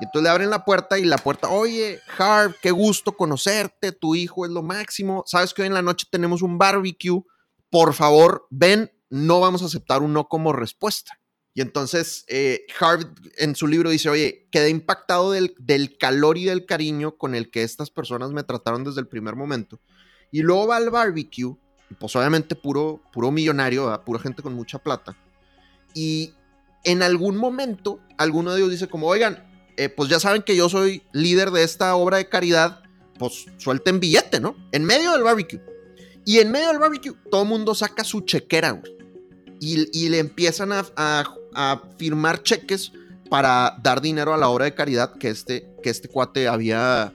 [0.00, 4.14] Y entonces le abren la puerta y la puerta, oye, Harv, qué gusto conocerte, tu
[4.14, 5.24] hijo es lo máximo.
[5.26, 7.22] Sabes que hoy en la noche tenemos un barbecue
[7.70, 11.20] por favor, ven, no vamos a aceptar un no como respuesta.
[11.54, 12.66] Y entonces eh,
[13.36, 15.56] en su libro dice, oye, quedé impactado del,
[15.98, 19.80] calor y del cariño con el que estas personas me trataron desde el primer momento.
[20.30, 21.56] Y luego va al barbecue,
[21.98, 25.16] pues obviamente puro, puro millonario, pura gente con mucha plata.
[25.94, 26.32] Y
[26.84, 29.44] en algún momento, alguno de ellos dice como, oigan,
[29.76, 32.82] eh, pues ya saben que yo soy líder de esta obra de caridad,
[33.18, 34.54] pues suelten billete, ¿no?
[34.70, 35.60] En medio del barbecue.
[36.28, 38.82] Y en medio del barbecue, todo el mundo saca su chequera.
[39.60, 42.92] Y, le empiezan a, firmar cheques
[43.30, 47.14] para dar dinero a la obra de caridad que este, que este cuate había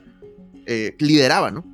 [0.66, 1.64] eh, lideraba, ¿no?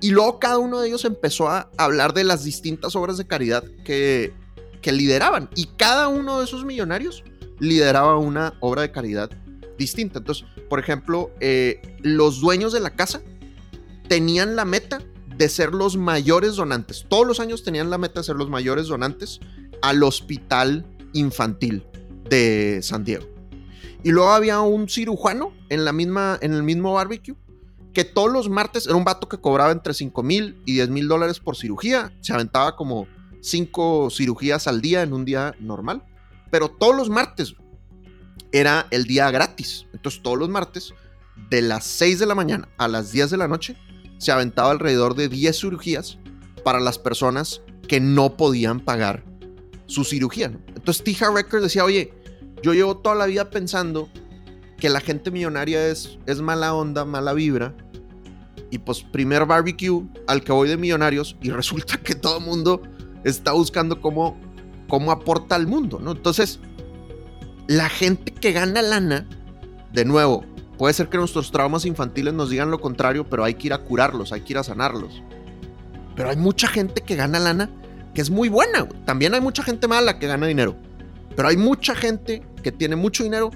[0.00, 3.64] Y luego cada uno de ellos empezó a hablar de las distintas obras de caridad
[3.84, 4.32] que,
[4.80, 5.50] que lideraban.
[5.56, 7.24] Y cada uno de esos millonarios
[7.58, 9.30] lideraba una obra de caridad
[9.76, 10.20] distinta.
[10.20, 13.22] Entonces, por ejemplo, eh, los dueños de la casa
[14.06, 15.02] tenían la meta
[15.36, 17.06] de ser los mayores donantes.
[17.08, 19.40] Todos los años tenían la meta de ser los mayores donantes
[19.82, 21.84] al hospital infantil
[22.28, 23.26] de San Diego.
[24.02, 27.36] Y luego había un cirujano en, la misma, en el mismo barbecue
[27.92, 31.08] que todos los martes era un vato que cobraba entre 5 mil y 10 mil
[31.08, 32.12] dólares por cirugía.
[32.20, 33.08] Se aventaba como
[33.40, 36.04] 5 cirugías al día en un día normal.
[36.50, 37.54] Pero todos los martes
[38.52, 39.86] era el día gratis.
[39.94, 40.92] Entonces todos los martes,
[41.50, 43.76] de las 6 de la mañana a las 10 de la noche,
[44.18, 46.18] se aventaba alrededor de 10 cirugías
[46.64, 49.24] para las personas que no podían pagar
[49.86, 50.52] su cirugía.
[50.74, 51.16] Entonces T.
[51.32, 52.12] Records decía, oye,
[52.62, 54.08] yo llevo toda la vida pensando
[54.78, 57.74] que la gente millonaria es, es mala onda, mala vibra.
[58.70, 62.82] Y pues primer barbecue al que voy de millonarios y resulta que todo el mundo
[63.24, 64.38] está buscando cómo,
[64.88, 66.12] cómo aporta al mundo, ¿no?
[66.12, 66.58] Entonces,
[67.68, 69.28] la gente que gana lana,
[69.92, 70.44] de nuevo,
[70.78, 73.78] Puede ser que nuestros traumas infantiles nos digan lo contrario, pero hay que ir a
[73.78, 75.22] curarlos, hay que ir a sanarlos.
[76.14, 77.70] Pero hay mucha gente que gana lana
[78.14, 78.88] que es muy buena.
[79.04, 80.74] También hay mucha gente mala que gana dinero.
[81.36, 83.50] Pero hay mucha gente que tiene mucho dinero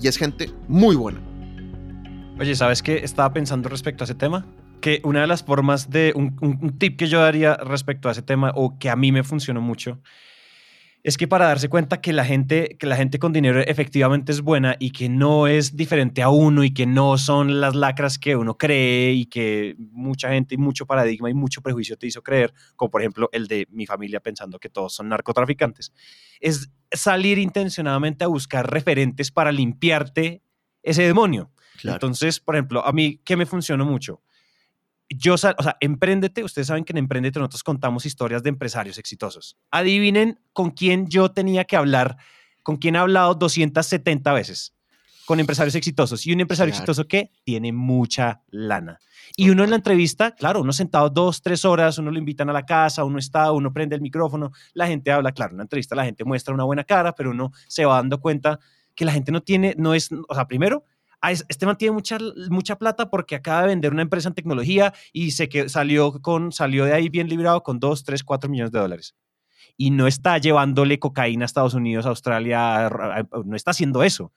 [0.00, 1.20] y es gente muy buena.
[2.38, 2.96] Oye, ¿sabes qué?
[2.96, 4.46] Estaba pensando respecto a ese tema.
[4.80, 8.52] Que una de las formas de un, tip que yo daría respecto a ese tema
[8.54, 9.98] o que a mí me funcionó mucho
[11.06, 14.40] es que para darse cuenta que la gente, que la gente con dinero efectivamente es
[14.40, 18.34] buena y que no es diferente a uno y que no son las lacras que
[18.34, 22.52] uno cree y que mucha gente y mucho paradigma y mucho prejuicio te hizo creer,
[22.74, 25.92] como por ejemplo el de mi familia pensando que todos son narcotraficantes,
[26.40, 30.42] es salir intencionadamente a buscar referentes para limpiarte
[30.82, 31.52] ese demonio.
[31.84, 34.22] Entonces, por ejemplo, a mí, ¿qué me funcionó mucho?
[35.08, 39.56] Yo, o sea, Emprendete, ustedes saben que en Emprendete nosotros contamos historias de empresarios exitosos.
[39.70, 42.16] Adivinen con quién yo tenía que hablar,
[42.62, 44.74] con quién he hablado 270 veces,
[45.24, 46.26] con empresarios exitosos.
[46.26, 48.98] Y un empresario exitoso que tiene mucha lana.
[49.36, 52.52] Y uno en la entrevista, claro, uno sentado dos, tres horas, uno lo invitan a
[52.52, 55.94] la casa, uno está, uno prende el micrófono, la gente habla, claro, en la entrevista
[55.94, 58.60] la gente muestra una buena cara, pero uno se va dando cuenta
[58.94, 60.84] que la gente no tiene, no es, o sea, primero,
[61.20, 62.18] Ah, este man tiene mucha,
[62.50, 66.52] mucha plata porque acaba de vender una empresa en tecnología y se que salió, con,
[66.52, 69.14] salió de ahí bien librado con 2, 3, 4 millones de dólares.
[69.76, 72.90] Y no está llevándole cocaína a Estados Unidos, a Australia,
[73.44, 74.32] no está haciendo eso.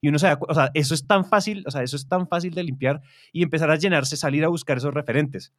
[0.00, 2.54] Y uno sabe, o sea, eso es tan fácil, o sea, eso es tan fácil
[2.54, 5.52] de limpiar y empezar a llenarse, salir a buscar esos referentes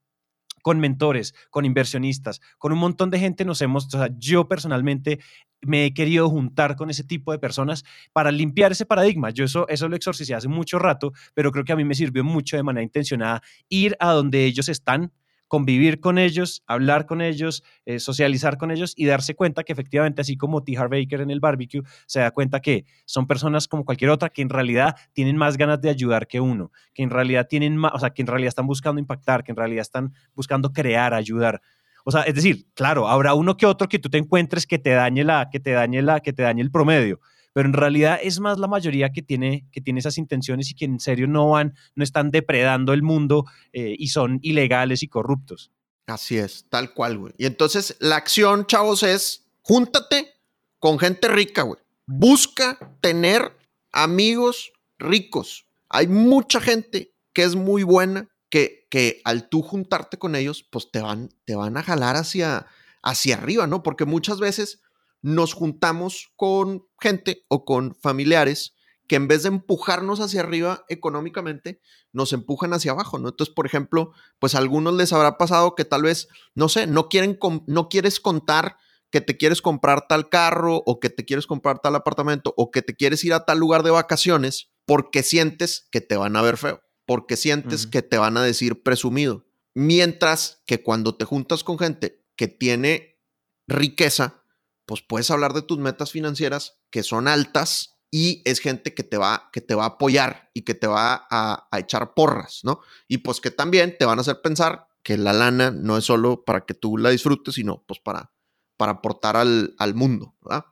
[0.65, 5.19] con mentores, con inversionistas, con un montón de gente nos hemos, o sea, yo personalmente
[5.61, 9.29] me he querido juntar con ese tipo de personas para limpiar ese paradigma.
[9.29, 12.23] Yo eso, eso lo exorcicé hace mucho rato, pero creo que a mí me sirvió
[12.23, 15.11] mucho de manera intencionada ir a donde ellos están,
[15.47, 20.21] convivir con ellos, hablar con ellos, eh, socializar con ellos y darse cuenta que efectivamente,
[20.21, 20.75] así como T.
[20.77, 24.49] Baker en el barbecue, se da cuenta que son personas como cualquier otra que en
[24.49, 28.09] realidad tienen más ganas de ayudar que uno, que en realidad tienen más, o sea,
[28.09, 31.61] que en realidad están buscando impactar, que en realidad están buscando crear, ayudar.
[32.03, 34.91] O sea, es decir, claro, habrá uno que otro que tú te encuentres que te
[34.91, 37.19] dañe la, que te dañe la, que te dañe el promedio,
[37.55, 40.83] pero en realidad es más la mayoría que tiene, que tiene esas intenciones y que
[40.83, 45.71] en serio no van, no están depredando el mundo eh, y son ilegales y corruptos.
[46.05, 47.33] Así es, tal cual, güey.
[47.37, 50.33] Y entonces la acción, chavos, es júntate
[50.79, 51.79] con gente rica, güey.
[52.05, 53.57] Busca tener
[53.93, 55.65] amigos ricos.
[55.87, 60.91] Hay mucha gente que es muy buena, que, que al tú juntarte con ellos, pues
[60.91, 62.65] te van, te van a jalar hacia,
[63.01, 63.81] hacia arriba, ¿no?
[63.81, 64.81] Porque muchas veces
[65.25, 68.75] nos juntamos con gente o con familiares
[69.07, 73.29] que en vez de empujarnos hacia arriba económicamente, nos empujan hacia abajo, ¿no?
[73.29, 77.09] Entonces, por ejemplo, pues a algunos les habrá pasado que tal vez, no sé, no
[77.09, 78.77] quieren, no quieres contar
[79.09, 82.83] que te quieres comprar tal carro o que te quieres comprar tal apartamento o que
[82.83, 86.57] te quieres ir a tal lugar de vacaciones porque sientes que te van a ver
[86.57, 89.45] feo, porque sientes que te van a decir presumido.
[89.73, 93.19] Mientras que cuando te juntas con gente que tiene
[93.67, 94.44] riqueza,
[94.85, 99.17] pues puedes hablar de tus metas financieras que son altas y es gente que te
[99.17, 102.79] va, que te va a apoyar y que te va a, echar porras, ¿no?
[103.07, 106.45] Y pues que también te van a hacer pensar que la lana no es solo
[106.45, 108.31] para que tú la disfrutes, sino pues para,
[108.77, 110.65] para aportar al, al mundo, ¿verdad?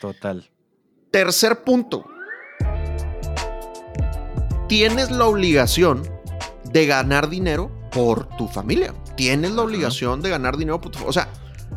[0.00, 0.48] Total.
[1.10, 2.04] Tercer punto.
[4.68, 6.08] Tienes la obligación
[6.72, 8.94] de ganar dinero por tu familia.
[9.16, 11.10] Tienes la obligación de ganar dinero por tu familia.
[11.10, 11.32] O sea,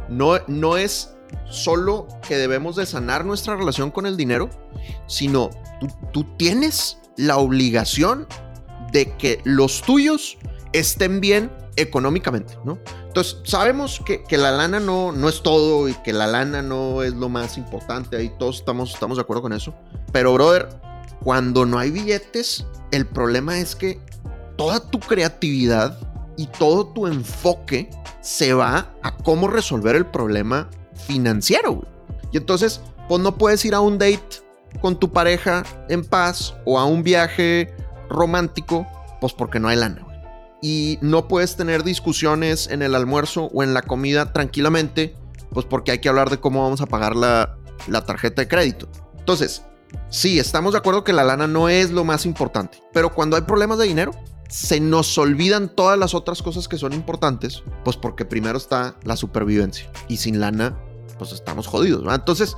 [0.09, 1.16] no, no es
[1.49, 4.49] solo que debemos de sanar nuestra relación con el dinero,
[5.07, 5.49] sino
[6.11, 8.27] tú, tienes la obligación
[8.91, 10.37] de que los tuyos
[10.73, 12.79] estén bien económicamente, ¿no?
[13.07, 17.13] Entonces, sabemos que, la lana no, no es todo y que la lana no es
[17.13, 19.73] lo más importante, ahí todos estamos, estamos de acuerdo con eso,
[20.11, 20.69] pero brother,
[21.23, 23.99] cuando no hay billetes, el problema es que
[24.55, 25.99] toda tu creatividad
[26.37, 27.89] y todo tu enfoque
[28.21, 30.69] se va a cómo resolver el problema
[31.05, 31.85] financiero,
[32.31, 34.41] Y entonces, pues no puedes ir a un date
[34.81, 37.73] con tu pareja en paz o a un viaje
[38.09, 38.85] romántico,
[39.21, 40.05] pues porque no hay lana,
[40.61, 45.15] Y no puedes tener discusiones en el almuerzo o en la comida tranquilamente,
[45.51, 47.57] pues porque hay que hablar de cómo vamos a pagar la,
[47.87, 48.89] la tarjeta de crédito.
[49.17, 49.63] Entonces,
[50.09, 53.43] sí, estamos de acuerdo que la lana no es lo más importante, pero cuando hay
[53.43, 54.11] problemas de dinero,
[54.49, 59.17] se nos olvidan todas las otras cosas que son importantes, pues porque primero está la
[59.17, 59.91] supervivencia.
[60.07, 60.77] Y sin lana
[61.17, 62.03] pues estamos jodidos.
[62.13, 62.55] Entonces,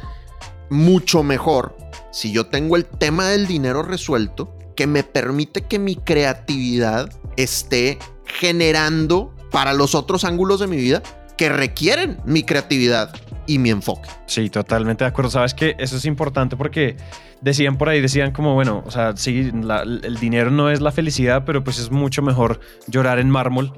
[0.69, 1.75] mucho mejor
[2.11, 7.99] si yo tengo el tema del dinero resuelto, que me permite que mi creatividad esté
[8.25, 11.03] generando para los otros ángulos de mi vida
[11.37, 13.13] que requieren mi creatividad
[13.47, 14.09] y mi enfoque.
[14.25, 15.31] Sí, totalmente de acuerdo.
[15.31, 16.97] Sabes que eso es importante porque
[17.41, 21.43] decían por ahí, decían como, bueno, o sea, sí, el dinero no es la felicidad,
[21.45, 23.73] pero pues es mucho mejor llorar en mármol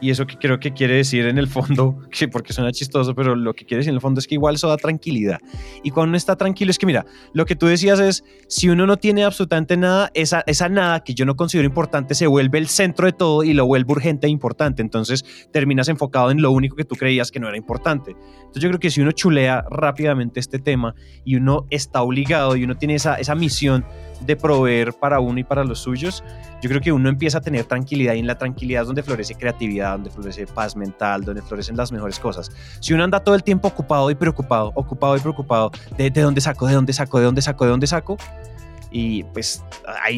[0.00, 3.34] Y eso que creo que quiere decir en el fondo, que porque suena chistoso, pero
[3.34, 5.38] lo que quiere decir en el fondo es que igual eso da tranquilidad.
[5.82, 8.86] Y cuando uno está tranquilo es que, mira, lo que tú decías es, si uno
[8.86, 12.68] no tiene absolutamente nada, esa, esa nada que yo no considero importante se vuelve el
[12.68, 14.82] centro de todo y lo vuelve urgente e importante.
[14.82, 18.12] Entonces terminas enfocado en lo único que tú creías que no era importante.
[18.12, 20.94] Entonces yo creo que si uno chulea rápidamente este tema
[21.24, 23.84] y uno está obligado y uno tiene esa, esa misión
[24.20, 26.24] de proveer para uno y para los suyos,
[26.60, 29.34] yo creo que uno empieza a tener tranquilidad y en la tranquilidad es donde florece
[29.34, 32.50] creatividad, donde florece paz mental, donde florecen las mejores cosas.
[32.80, 36.40] Si uno anda todo el tiempo ocupado y preocupado, ocupado y preocupado, de, de dónde
[36.40, 38.16] saco, de dónde saco, de dónde saco, de dónde saco,
[38.90, 39.62] y pues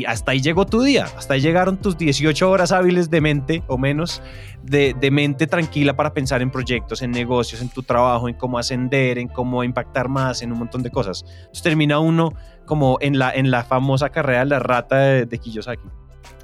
[0.07, 3.77] hasta ahí llegó tu día, hasta ahí llegaron tus 18 horas hábiles de mente o
[3.79, 4.23] menos,
[4.62, 9.18] de, mente tranquila para pensar en proyectos, en negocios, en tu trabajo, en cómo ascender,
[9.18, 11.25] en cómo impactar más, en un montón de cosas.
[11.27, 12.33] Entonces termina uno
[12.66, 15.89] como en la, en la famosa carrera de la rata de, de Kiyosaki.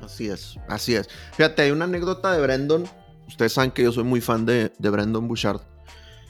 [0.04, 1.08] Así es, así es.
[1.32, 2.84] Fíjate, hay una anécdota de Brandon.
[3.28, 5.60] Ustedes saben que yo soy muy fan de, de Brandon Bouchard.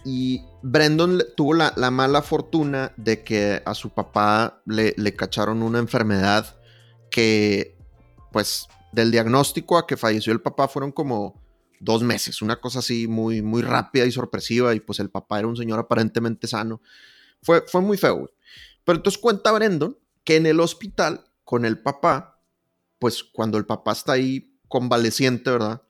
[0.08, 5.64] Y Brandon tuvo la, la, mala fortuna de que a su papá le, le, cacharon
[5.64, 6.56] una enfermedad
[7.10, 7.76] que,
[8.30, 11.42] pues, del diagnóstico a que falleció el papá fueron como
[11.80, 14.76] dos meses, una cosa así muy, muy rápida y sorpresiva.
[14.76, 16.80] Y pues el papá era un señor aparentemente sano.
[17.42, 18.30] Fue, fue muy feo, güey.
[18.84, 22.40] Pero entonces cuenta Brandon que en el hospital con el papá,
[23.00, 25.82] pues cuando el papá está ahí convaleciente, ¿verdad?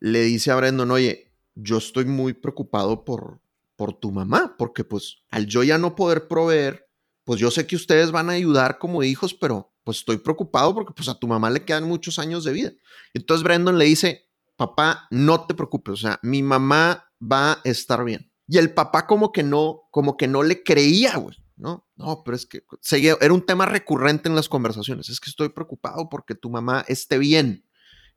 [0.00, 3.40] Le dice a Brandon, oye, yo estoy muy preocupado por,
[3.76, 6.88] por tu mamá, porque pues al yo ya no poder proveer,
[7.24, 10.92] pues yo sé que ustedes van a ayudar como hijos, pero pues estoy preocupado porque
[10.94, 12.72] pues a tu mamá le quedan muchos años de vida.
[13.12, 18.04] Entonces Brandon le dice, papá, no te preocupes, o sea, mi mamá va a estar
[18.04, 18.30] bien.
[18.46, 21.36] Y el papá como que no, como que no le creía, güey.
[21.56, 25.08] No, no, pero es que seguía, era un tema recurrente en las conversaciones.
[25.08, 27.64] Es que estoy preocupado porque tu mamá esté bien.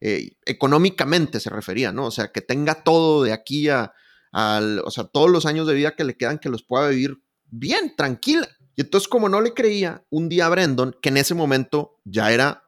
[0.01, 2.05] Eh, económicamente se refería, ¿no?
[2.07, 3.93] O sea, que tenga todo de aquí a,
[4.31, 7.21] al, o sea, todos los años de vida que le quedan, que los pueda vivir
[7.45, 8.47] bien, tranquila.
[8.75, 12.31] Y entonces, como no le creía, un día a Brandon, que en ese momento ya
[12.31, 12.63] era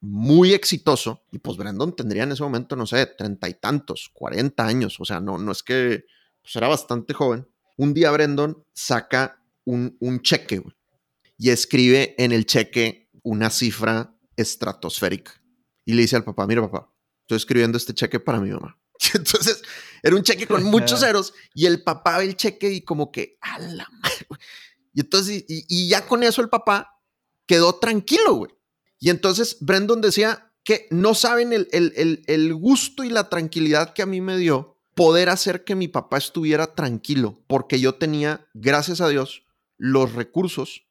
[0.00, 4.66] muy exitoso, y pues Brandon tendría en ese momento, no sé, treinta y tantos, cuarenta
[4.66, 6.04] años, o sea, no, no es que
[6.42, 7.48] pues era bastante joven.
[7.76, 10.62] Un día Brandon saca un, cheque
[11.38, 15.40] y escribe en el cheque una cifra estratosférica.
[15.84, 16.92] Y le dice al papá, mira papá,
[17.22, 18.78] estoy escribiendo este cheque para mi mamá.
[19.02, 19.62] Y entonces
[20.02, 23.38] era un cheque con muchos ceros y el papá ve el cheque y como que,
[23.40, 24.40] a la madre, güey.
[24.94, 27.00] Y entonces, y, y, ya con eso el papá
[27.46, 28.50] quedó tranquilo, güey.
[28.98, 33.94] Y entonces Brandon decía que no saben el, el, el, el gusto y la tranquilidad
[33.94, 38.46] que a mí me dio poder hacer que mi papá estuviera tranquilo, porque yo tenía,
[38.52, 39.44] gracias a Dios,
[39.78, 40.86] los recursos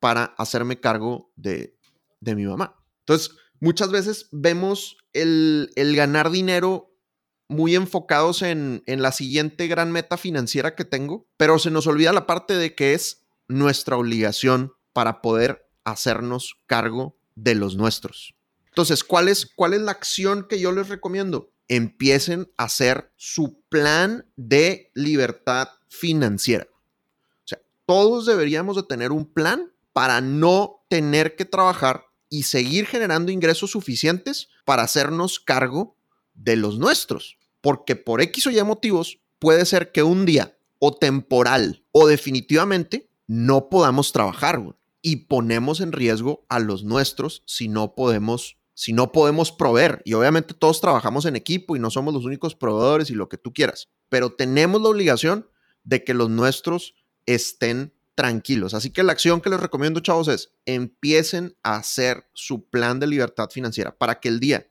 [0.00, 1.78] para hacerme cargo de,
[2.20, 2.82] de mi mamá.
[3.00, 6.91] Entonces, muchas veces vemos el, el ganar dinero
[7.52, 12.26] muy enfocados en, la siguiente gran meta financiera que tengo, pero se nos olvida la
[12.26, 18.34] parte de que es nuestra obligación para poder hacernos cargo de los nuestros.
[18.68, 21.52] Entonces, ¿cuál es, cuál es la acción que yo les recomiendo?
[21.68, 26.66] Empiecen a hacer su plan de libertad financiera.
[27.44, 32.86] O sea, todos deberíamos de tener un plan para no tener que trabajar y seguir
[32.86, 35.96] generando ingresos suficientes para hacernos cargo
[36.34, 40.92] de los nuestros porque por X o Y motivos puede ser que un día o
[40.92, 44.62] temporal o definitivamente no podamos trabajar
[45.00, 50.02] y ponemos en riesgo a los nuestros si no podemos si no podemos proveer.
[50.04, 53.38] Y obviamente todos trabajamos en equipo y no somos los únicos proveedores y lo que
[53.38, 55.46] tú quieras, pero tenemos la obligación
[55.84, 56.94] de que los nuestros
[57.26, 58.74] estén tranquilos.
[58.74, 63.06] Así que la acción que les recomiendo, chavos, es empiecen a hacer su plan de
[63.06, 64.68] libertad financiera para que el día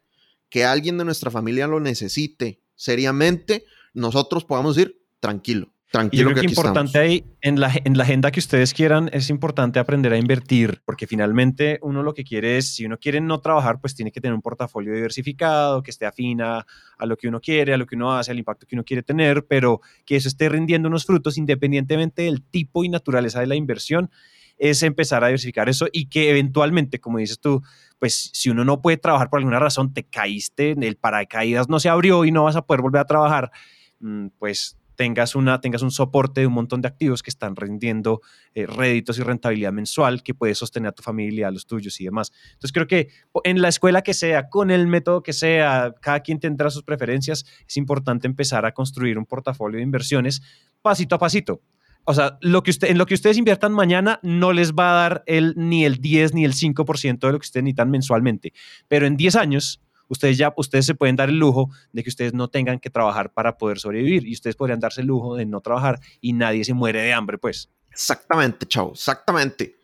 [0.49, 3.63] que alguien de nuestra familia lo necesite seriamente,
[3.93, 5.71] nosotros podamos ir tranquilo.
[5.91, 7.05] Tranquilo Yo creo que, que importante estamos.
[7.05, 11.05] ahí, en la, en la agenda que ustedes quieran, es importante aprender a invertir, porque
[11.05, 14.33] finalmente uno lo que quiere es, si uno quiere no trabajar, pues tiene que tener
[14.33, 16.65] un portafolio diversificado, que esté afina
[16.97, 19.03] a lo que uno quiere, a lo que uno hace, al impacto que uno quiere
[19.03, 23.55] tener, pero que eso esté rindiendo unos frutos independientemente del tipo y naturaleza de la
[23.55, 24.09] inversión
[24.57, 27.63] es empezar a diversificar eso y que eventualmente, como dices tú,
[28.01, 31.87] pues si uno no puede trabajar por alguna razón, te caíste, el paracaídas no se
[31.87, 33.51] abrió y no vas a poder volver a trabajar,
[33.99, 38.21] mm, pues tengas, una, tengas un soporte de un montón de activos que están rindiendo
[38.55, 42.05] eh, réditos y rentabilidad mensual que puede sostener a tu familia, a los tuyos y
[42.05, 42.31] demás.
[42.53, 43.09] Entonces creo que
[43.43, 47.45] en la escuela que sea, con el método que sea, cada quien tendrá sus preferencias,
[47.67, 50.41] es importante empezar a construir un portafolio de inversiones
[50.81, 51.61] pasito a pasito.
[52.05, 55.01] O sea, lo que usted, en lo que ustedes inviertan mañana no les va a
[55.01, 58.53] dar el, ni el 10 ni el 5% de lo que ustedes necesitan mensualmente.
[58.87, 62.33] Pero en 10 años, ustedes ya, ustedes se pueden dar el lujo de que ustedes
[62.33, 65.61] no tengan que trabajar para poder sobrevivir y ustedes podrían darse el lujo de no
[65.61, 67.69] trabajar y nadie se muere de hambre, pues.
[67.91, 69.77] Exactamente, chavo, exactamente.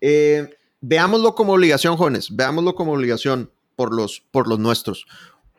[0.00, 0.48] Eh,
[0.80, 5.06] veámoslo como obligación, jóvenes, veámoslo como obligación por los, por los nuestros.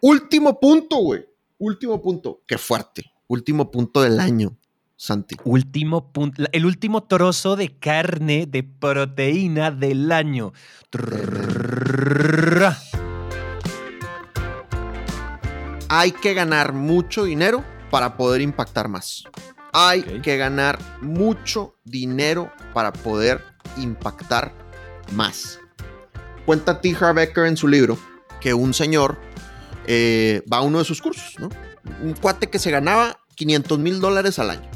[0.01, 1.26] Último punto, güey.
[1.57, 2.41] Último punto.
[2.47, 3.12] Qué fuerte.
[3.28, 4.57] Último punto del año,
[5.02, 5.36] Santi.
[5.45, 10.54] Último punto, el último trozo de carne, de proteína del año.
[15.89, 19.24] Hay que ganar mucho dinero para poder impactar más.
[19.74, 23.43] Hay que ganar mucho dinero para poder
[23.78, 24.54] impactar
[25.14, 25.60] más.
[26.45, 26.95] Cuenta T.
[26.99, 27.97] Harv Eker en su libro
[28.39, 29.18] que un señor
[29.89, 31.49] va a uno de sus cursos, ¿no?
[32.04, 34.70] Un cuate que se ganaba 500 mil dólares al año.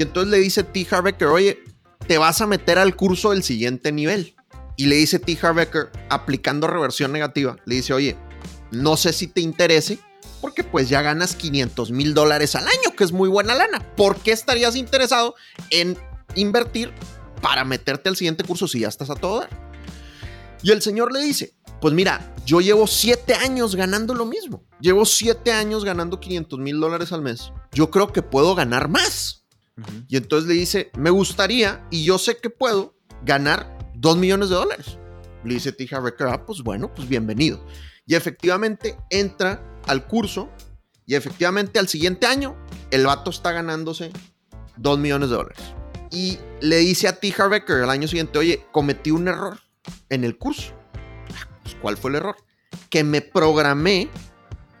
[0.00, 0.86] Y entonces le dice T.
[0.90, 1.62] Harv Eker, oye,
[2.06, 4.34] te vas a meter al curso del siguiente nivel.
[4.78, 5.38] Y le dice T.
[5.42, 8.16] Harv Eker, aplicando reversión negativa, le dice, oye,
[8.70, 9.98] no sé si te interese,
[10.40, 13.94] porque pues ya ganas 500 mil dólares al año, que es muy buena lana.
[13.94, 15.34] ¿Por qué estarías interesado
[15.68, 15.98] en
[16.34, 16.94] invertir
[17.42, 19.50] para meterte al siguiente curso si ya estás a todo dar?
[20.62, 24.64] Y el señor le dice, pues mira, yo llevo siete años ganando lo mismo.
[24.80, 27.52] Llevo siete años ganando 500 mil dólares al mes.
[27.72, 29.39] Yo creo que puedo ganar más.
[30.08, 32.94] Y entonces le dice, me gustaría y yo sé que puedo
[33.24, 34.98] ganar 2 millones de dólares.
[35.44, 35.88] Le dice T.
[35.90, 37.64] Harv Eker, ah, pues bueno, pues bienvenido.
[38.06, 40.50] Y efectivamente entra al curso
[41.06, 42.56] y efectivamente al siguiente año
[42.90, 44.10] el vato está ganándose
[44.76, 45.62] 2 millones de dólares.
[46.10, 47.32] Y le dice a T.
[47.38, 49.60] Harv Eker al año siguiente, oye, cometí un error
[50.08, 50.72] en el curso.
[51.34, 52.36] Ah, pues, ¿Cuál fue el error?
[52.88, 54.10] Que me programé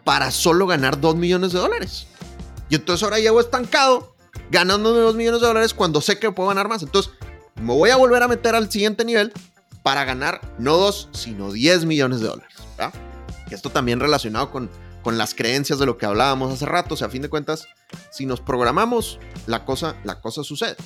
[0.04, 2.06] para solo ganar 2 millones de dólares.
[2.68, 4.16] Y entonces ahora llevo estancado
[4.50, 6.82] ganando 2 millones de dólares cuando sé que puedo ganar más.
[6.82, 7.12] Entonces
[7.56, 9.32] me voy a volver a meter al siguiente nivel
[9.82, 12.54] para ganar no 2, sino 10 millones de dólares.
[13.50, 14.70] Esto también relacionado con,
[15.02, 16.94] con las creencias de lo que hablábamos hace rato.
[16.94, 17.66] O sea, a fin de cuentas,
[18.10, 20.76] si nos programamos, la cosa, la cosa sucede.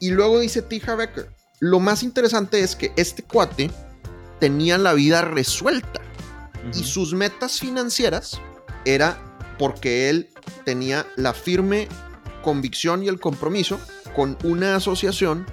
[0.00, 0.76] Y luego dice T.
[0.76, 3.70] Eker, lo más interesante es que este cuate
[4.40, 6.00] tenía la vida resuelta
[6.74, 8.40] y sus metas financieras
[8.84, 9.18] era
[9.58, 10.30] porque él
[10.64, 11.88] tenía la firme
[12.46, 13.80] convicción y el compromiso
[14.14, 15.44] con una asociación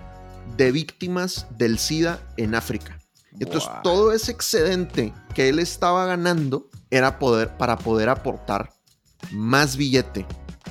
[0.57, 2.99] de víctimas del SIDA en África.
[3.39, 8.71] Entonces todo ese excedente que él estaba ganando era poder para poder aportar
[9.31, 10.27] más billete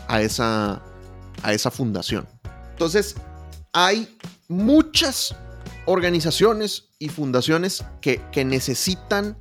[0.06, 0.80] a esa
[1.42, 2.28] a esa fundación.
[2.70, 3.16] Entonces
[3.72, 4.16] hay
[4.46, 5.34] muchas
[5.86, 9.36] organizaciones y fundaciones que, que necesitan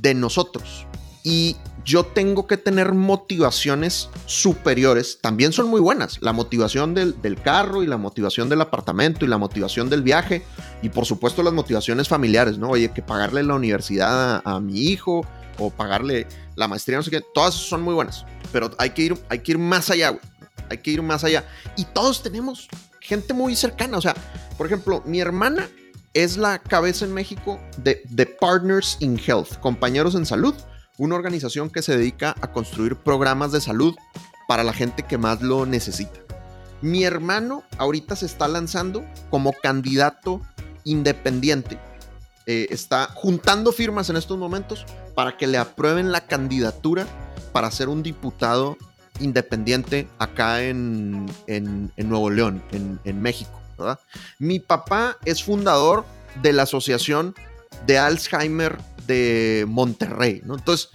[0.00, 0.86] de nosotros.
[1.24, 5.18] Y yo tengo que tener motivaciones superiores.
[5.20, 6.18] También son muy buenas.
[6.22, 10.44] La motivación del, del carro y la motivación del apartamento y la motivación del viaje.
[10.82, 12.70] Y por supuesto las motivaciones familiares, ¿no?
[12.70, 15.26] Oye, que pagarle la universidad a, a mi hijo
[15.58, 16.26] o pagarle
[16.56, 17.22] la maestría, no sé qué.
[17.34, 18.24] Todas son muy buenas.
[18.52, 20.22] Pero hay que ir, hay que ir más allá, güey.
[20.70, 21.44] Hay que ir más allá.
[21.76, 22.68] Y todos tenemos
[23.00, 23.98] gente muy cercana.
[23.98, 24.14] O sea,
[24.56, 25.68] por ejemplo, mi hermana
[26.14, 30.54] es la cabeza en México de, de Partners in Health, Compañeros en Salud,
[30.98, 33.94] una organización que se dedica a construir programas de salud
[34.46, 36.20] para la gente que más lo necesita.
[36.80, 40.40] Mi hermano ahorita se está lanzando como candidato
[40.84, 41.78] independiente.
[42.46, 44.84] Eh, está juntando firmas en estos momentos
[45.14, 47.06] para que le aprueben la candidatura
[47.52, 48.76] para ser un diputado
[49.20, 51.26] independiente acá en,
[51.96, 53.58] Nuevo León, en, en México.
[53.78, 53.98] ¿verdad?
[54.38, 56.04] Mi papá es fundador
[56.42, 57.34] de la Asociación
[57.86, 58.76] de Alzheimer
[59.06, 60.54] de Monterrey, ¿no?
[60.54, 60.90] Entonces,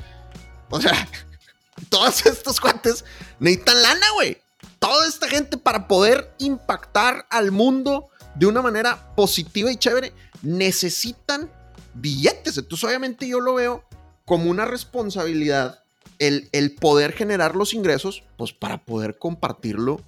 [0.69, 1.07] o sea,
[1.89, 3.05] todos estos cuates
[3.39, 4.37] necesitan lana, güey.
[4.79, 11.51] Toda esta gente para poder impactar al mundo de una manera positiva y chévere necesitan
[11.93, 12.57] billetes.
[12.57, 13.83] Entonces, obviamente yo lo veo
[14.25, 15.83] como una responsabilidad
[16.19, 20.01] el, el poder generar los ingresos, pues para poder compartirlo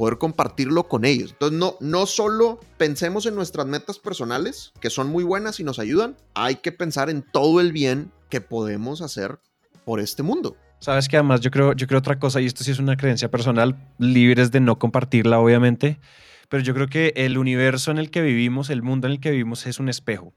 [0.00, 1.32] poder compartirlo con ellos.
[1.32, 5.78] Entonces, no, no solo pensemos en nuestras metas personales, que son muy buenas y nos
[5.78, 9.40] ayudan, hay que pensar en todo el bien que podemos hacer
[9.84, 10.56] por este mundo.
[10.78, 13.30] Sabes que además yo creo, yo creo otra cosa, y esto sí es una creencia
[13.30, 16.00] personal, libres de no compartirla, obviamente,
[16.48, 19.32] pero yo creo que el universo en el que vivimos, el mundo en el que
[19.32, 20.32] vivimos es un espejo.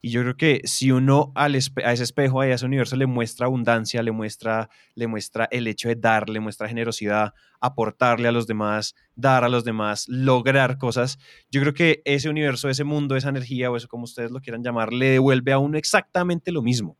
[0.00, 4.02] Y yo creo que si uno a ese espejo, a ese universo le muestra abundancia,
[4.02, 8.94] le muestra, le muestra el hecho de dar, le muestra generosidad, aportarle a los demás,
[9.16, 11.18] dar a los demás, lograr cosas,
[11.50, 14.62] yo creo que ese universo, ese mundo, esa energía o eso como ustedes lo quieran
[14.62, 16.96] llamar, le devuelve a uno exactamente lo mismo.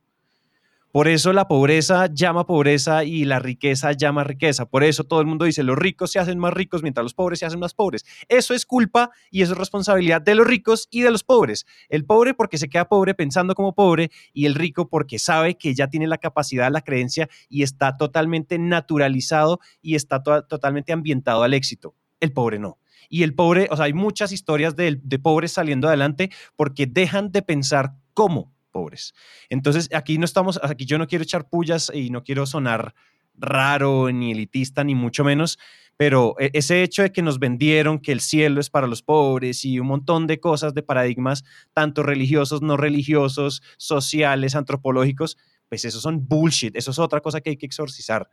[0.91, 4.65] Por eso la pobreza llama pobreza y la riqueza llama riqueza.
[4.65, 7.37] Por eso todo el mundo dice los ricos se hacen más ricos mientras los pobres
[7.37, 8.05] se hacen más pobres.
[8.27, 11.67] Eso es culpa y eso es responsabilidad de los ricos y de los pobres.
[11.89, 15.75] El pobre porque se queda pobre pensando como pobre y el rico porque sabe que
[15.75, 21.53] ya tiene la capacidad, la creencia y está totalmente naturalizado y está totalmente ambientado al
[21.53, 21.93] éxito.
[22.19, 22.79] El pobre no.
[23.09, 27.31] Y el pobre, o sea, hay muchas historias de, de pobres saliendo adelante porque dejan
[27.31, 29.13] de pensar cómo pobres.
[29.49, 32.93] Entonces, aquí no estamos, aquí yo no quiero echar pullas y no quiero sonar
[33.35, 35.57] raro ni elitista ni mucho menos,
[35.97, 39.65] pero e, ese hecho de que nos vendieron que el cielo es para los pobres
[39.65, 41.43] y un montón de cosas de paradigmas,
[41.73, 47.51] tanto religiosos, no religiosos, sociales, antropológicos, pues eso son bullshit, eso es otra cosa que
[47.51, 48.29] hay que exorcizar.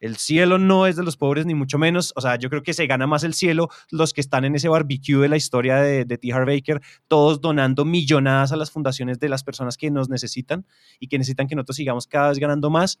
[0.00, 2.12] El cielo no es de los pobres, ni mucho menos.
[2.16, 4.68] O sea, yo creo que se gana más el cielo los que están en ese
[4.68, 6.32] barbecue de la historia de, T.
[6.32, 10.66] Baker, todos donando millonadas a las fundaciones de las personas que nos necesitan
[10.98, 12.98] y que necesitan que nosotros sigamos cada vez ganando más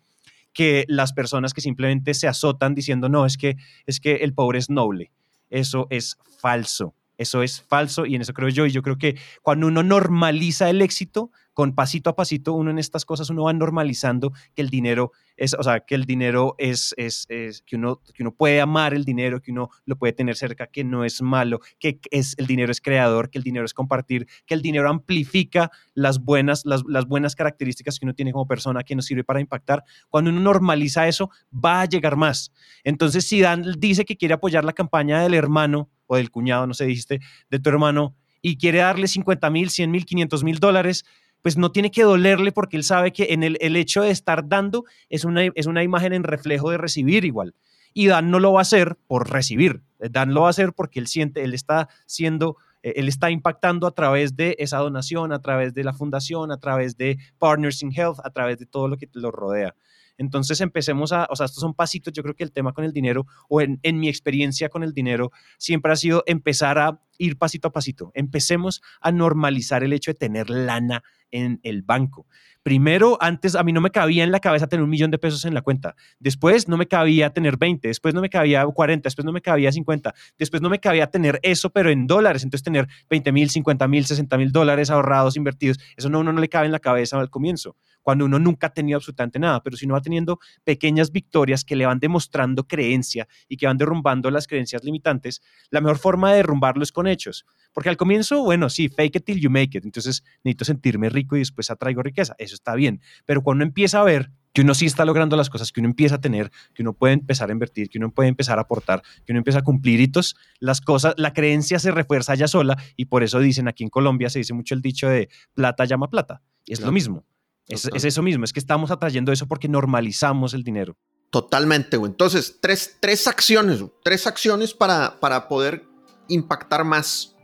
[0.52, 4.58] que las personas que simplemente se azotan diciendo, no, es que, es que el pobre
[4.58, 5.10] es noble.
[5.48, 6.94] Eso es falso.
[7.20, 8.64] Eso es falso y en eso creo yo.
[8.64, 12.78] Y yo creo que cuando uno normaliza el éxito, con pasito a pasito, uno en
[12.78, 16.94] estas cosas, uno va normalizando que el dinero es, o sea, que el dinero es,
[16.96, 17.26] es,
[17.66, 20.82] que, uno, que uno puede amar el dinero, que uno lo puede tener cerca, que
[20.82, 24.54] no es malo, que es, el dinero es creador, que el dinero es compartir, que
[24.54, 28.96] el dinero amplifica las buenas, las, las buenas características que uno tiene como persona, que
[28.96, 29.84] nos sirve para impactar.
[30.08, 32.50] Cuando uno normaliza eso, va a llegar más.
[32.82, 36.74] Entonces, si Dan dice que quiere apoyar la campaña del hermano, o del cuñado, no
[36.74, 41.04] sé, dijiste, de tu hermano, y quiere darle 50 mil, 100 mil, 500 mil dólares,
[41.40, 44.48] pues no tiene que dolerle porque él sabe que en el, el hecho de estar
[44.48, 47.54] dando es una, es una imagen en reflejo de recibir igual.
[47.94, 50.98] Y Dan no lo va a hacer por recibir, Dan lo va a hacer porque
[50.98, 55.40] él siente, él está siendo eh, él está impactando a través de esa donación, a
[55.40, 58.96] través de la fundación, a través de Partners in Health, a través de todo lo
[58.96, 59.74] que lo rodea.
[60.20, 62.92] Entonces empecemos a, o sea, estos son pasitos, yo creo que el tema con el
[62.92, 67.68] dinero, o en, mi experiencia con el dinero, siempre ha sido empezar a ir pasito
[67.68, 68.12] a pasito.
[68.12, 72.26] Empecemos a normalizar el hecho de tener lana en el banco.
[72.62, 75.46] Primero, antes a mí no me cabía en la cabeza tener un millón de pesos
[75.46, 75.96] en la cuenta.
[76.18, 79.72] Después no me cabía tener 20, después no me cabía 40, después no me cabía
[79.72, 82.44] 50, después no me cabía tener eso, pero en dólares.
[82.44, 86.40] Entonces tener 20 mil, 50 mil, 60 mil dólares ahorrados, invertidos, eso no, uno no
[86.42, 89.76] le cabe en la cabeza al comienzo cuando uno nunca ha tenido absolutamente nada, pero
[89.76, 94.30] si uno va teniendo pequeñas victorias que le van demostrando creencia y que van derrumbando
[94.30, 97.44] las creencias limitantes, la mejor forma de derrumbarlo es con hechos.
[97.72, 99.84] Porque al comienzo, bueno, sí, fake it till you make it.
[99.84, 102.34] Entonces necesito sentirme rico y después atraigo riqueza.
[102.38, 103.00] Eso está bien.
[103.26, 105.88] Pero cuando uno empieza a ver que uno sí está logrando las cosas, que uno
[105.88, 109.02] empieza a tener, que uno puede empezar a invertir, que uno puede empezar a aportar,
[109.24, 113.06] que uno empieza a cumplir hitos, las cosas, la creencia se refuerza ya sola y
[113.06, 116.42] por eso dicen aquí en Colombia se dice mucho el dicho de plata llama plata.
[116.66, 117.24] Es lo mismo.
[117.70, 120.96] Es, eso mismo, es que estamos atrayendo eso porque normalizamos el dinero.
[121.30, 122.10] Totalmente, güey.
[122.10, 125.84] Entonces, tres, tres acciones, tres acciones para, para poder
[126.28, 127.36] impactar más.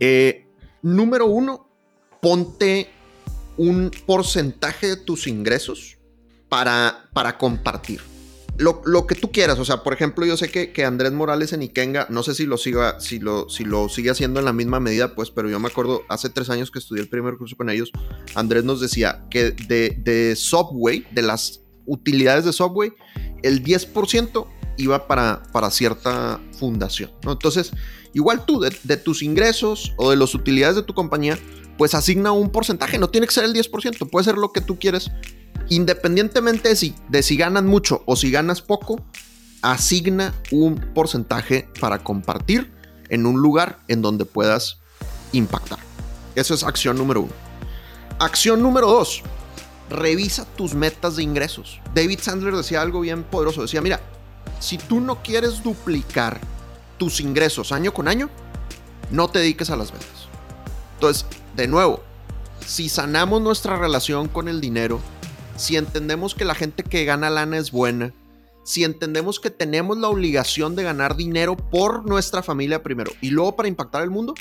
[0.00, 0.46] Eh,
[0.82, 1.68] número uno,
[2.20, 2.90] ponte
[3.56, 5.98] un porcentaje de tus ingresos
[6.48, 8.00] para, para compartir
[8.58, 9.58] lo, que tú quieras.
[9.58, 12.44] O sea, por ejemplo, yo sé que, que, Andrés Morales en Ikenga, no sé si
[12.44, 15.58] lo, siga, si, lo, si lo sigue haciendo en la misma medida, pues, pero yo
[15.60, 17.92] me acuerdo hace tres años que estudié el primer curso con ellos,
[18.34, 22.92] Andrés nos decía que de, de Subway, de las utilidades de Subway,
[23.42, 24.46] el 10%
[24.76, 27.10] iba para, para cierta fundación.
[27.22, 27.72] Entonces,
[28.12, 31.38] igual tú, de, de tus ingresos o de las utilidades de tu compañía,
[31.76, 34.78] pues asigna un porcentaje, no tiene que ser el 10%, puede ser lo que tú
[34.78, 35.10] quieres
[35.68, 39.04] independientemente de si, de si ganas mucho o si ganas poco,
[39.62, 42.72] asigna un porcentaje para compartir
[43.08, 44.78] en un lugar en donde puedas
[45.32, 45.78] impactar.
[46.34, 47.32] Eso es acción número uno.
[48.18, 49.22] Acción número dos,
[49.90, 51.80] revisa tus metas de ingresos.
[51.94, 53.62] David Sandler decía algo bien poderoso.
[53.62, 54.00] Decía, mira,
[54.60, 56.40] si tú no quieres duplicar
[56.98, 58.28] tus ingresos año con año,
[59.10, 60.28] no te dediques a las ventas.
[60.94, 62.02] Entonces, de nuevo,
[62.66, 65.00] si sanamos nuestra relación con el dinero,
[65.58, 68.14] si entendemos que la gente que gana lana es buena,
[68.64, 73.56] si entendemos que tenemos la obligación de ganar dinero por nuestra familia primero y luego
[73.56, 74.34] para impactar el mundo,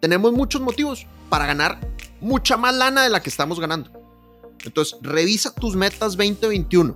[0.00, 1.80] tenemos muchos motivos para ganar
[2.20, 3.90] mucha más lana de la que estamos ganando.
[4.64, 6.94] Entonces, revisa tus metas 2021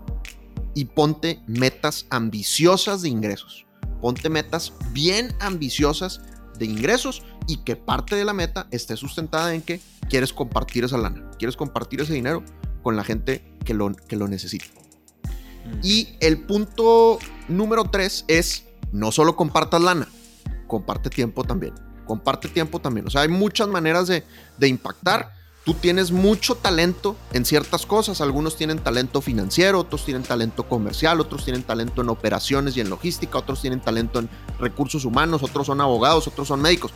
[0.74, 3.64] y ponte metas ambiciosas de ingresos.
[4.02, 6.20] Ponte metas bien ambiciosas
[6.58, 10.98] de ingresos y que parte de la meta esté sustentada en que quieres compartir esa
[10.98, 12.44] lana, quieres compartir ese dinero
[12.84, 14.66] con la gente que lo, que lo necesite.
[15.64, 15.80] Mm.
[15.82, 17.18] Y el punto
[17.48, 20.06] número tres es, no solo compartas lana,
[20.68, 21.74] comparte tiempo también.
[22.06, 23.08] Comparte tiempo también.
[23.08, 24.22] O sea, hay muchas maneras de,
[24.58, 25.32] de impactar,
[25.64, 28.20] Tú tienes mucho talento en ciertas cosas.
[28.20, 32.90] Algunos tienen talento financiero, otros tienen talento comercial, otros tienen talento en operaciones y en
[32.90, 34.28] logística, otros tienen talento en
[34.60, 36.92] recursos humanos, otros son abogados, otros son médicos.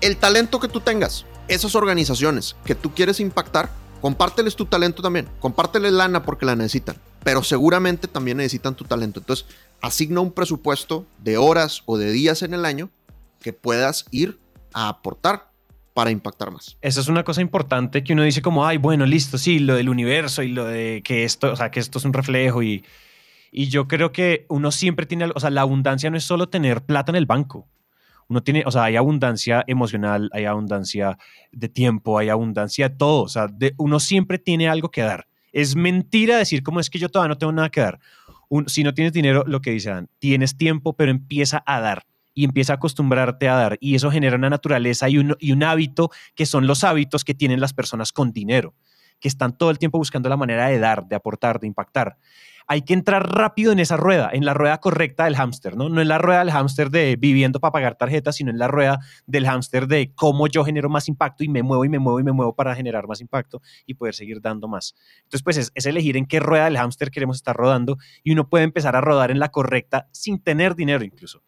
[0.00, 3.70] El talento que tú tengas, esas organizaciones que tú quieres impactar,
[4.04, 5.26] compárteles tu talento también.
[5.40, 9.18] Compárteles lana porque la necesitan, pero seguramente también necesitan tu talento.
[9.18, 9.46] Entonces,
[9.80, 12.90] asigna un presupuesto de horas o de días en el año
[13.40, 14.38] que puedas ir
[14.74, 15.48] a aportar
[15.94, 16.76] para impactar más.
[16.82, 19.88] Esa es una cosa importante que uno dice como, ay, bueno, listo, sí, lo del
[19.88, 22.84] universo y lo de que esto, o sea, que esto es un reflejo y,
[23.52, 26.84] y yo creo que uno siempre tiene, o sea, la abundancia no es solo tener
[26.84, 27.68] plata en el banco.
[28.28, 31.18] Uno tiene, o sea, hay abundancia emocional, hay abundancia
[31.52, 33.22] de tiempo, hay abundancia de todo.
[33.22, 35.26] O sea, de, uno siempre tiene algo que dar.
[35.52, 38.00] Es mentira decir como es que yo todavía no tengo nada que dar.
[38.66, 42.72] si no tienes dinero, lo que dicen, tienes tiempo, pero empieza a dar y empieza
[42.72, 43.78] a acostumbrarte a dar.
[43.80, 47.34] Y eso genera una naturaleza y un, y un hábito que son los hábitos que
[47.34, 48.74] tienen las personas con dinero,
[49.20, 52.16] que están todo el tiempo buscando la manera de dar, de aportar, de impactar
[52.66, 55.88] hay que entrar rápido en esa rueda, en la rueda correcta del hámster, ¿no?
[55.88, 59.00] No en la rueda del hámster de viviendo para pagar tarjetas, sino en la rueda
[59.26, 62.24] del hámster de cómo yo genero más impacto y me muevo y me muevo y
[62.24, 64.94] me muevo para generar más impacto y poder seguir dando más.
[65.24, 68.64] Entonces, pues es, elegir en qué rueda del hámster queremos estar rodando y uno puede
[68.64, 71.42] empezar a rodar en la correcta sin tener dinero incluso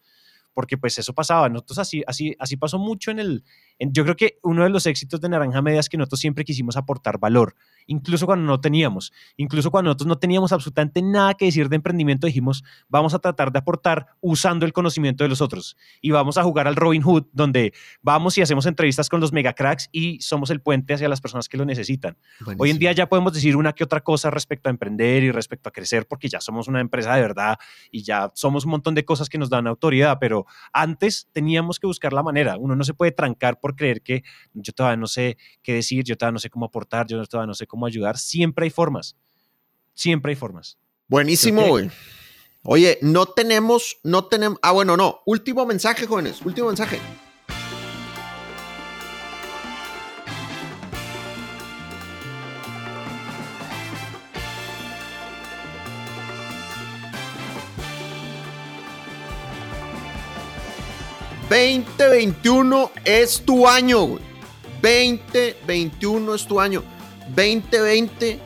[0.53, 1.49] porque pues eso pasaba.
[1.49, 3.43] Nosotros así, así, así pasó mucho en el...
[3.77, 6.77] yo creo que uno de los éxitos de Naranja Media es que nosotros siempre quisimos
[6.77, 7.53] aportar valor,
[7.87, 12.27] incluso cuando no teníamos, incluso cuando nosotros no teníamos absolutamente nada que decir de emprendimiento,
[12.27, 16.43] dijimos, vamos a tratar de aportar usando el conocimiento de los otros y vamos a
[16.43, 20.49] jugar al Robin Hood, donde vamos y hacemos entrevistas con los mega cracks y somos
[20.49, 22.17] el puente hacia las personas que lo necesitan.
[22.57, 25.69] Hoy en día ya podemos decir una que otra cosa respecto a emprender y respecto
[25.69, 27.57] a crecer, porque ya somos una empresa de verdad
[27.91, 31.87] y ya somos un montón de cosas que nos dan autoridad, pero antes teníamos que
[31.87, 32.57] buscar la manera.
[32.57, 34.23] Uno no se puede trancar por creer que
[34.53, 37.53] yo todavía no sé qué decir, yo todavía no sé cómo aportar, yo todavía no
[37.53, 38.17] sé cómo ayudar.
[38.17, 39.15] Siempre hay formas.
[39.93, 40.77] Siempre hay formas.
[41.07, 41.89] Buenísimo, güey.
[42.63, 44.59] Oye, no tenemos, no tenemos.
[44.61, 45.21] Ah, bueno, no.
[45.25, 46.41] Último mensaje, jóvenes.
[46.43, 46.99] Último mensaje.
[61.49, 64.23] 2021 es tu año, güey.
[64.81, 66.83] 2021 es tu año.
[67.35, 68.39] 2020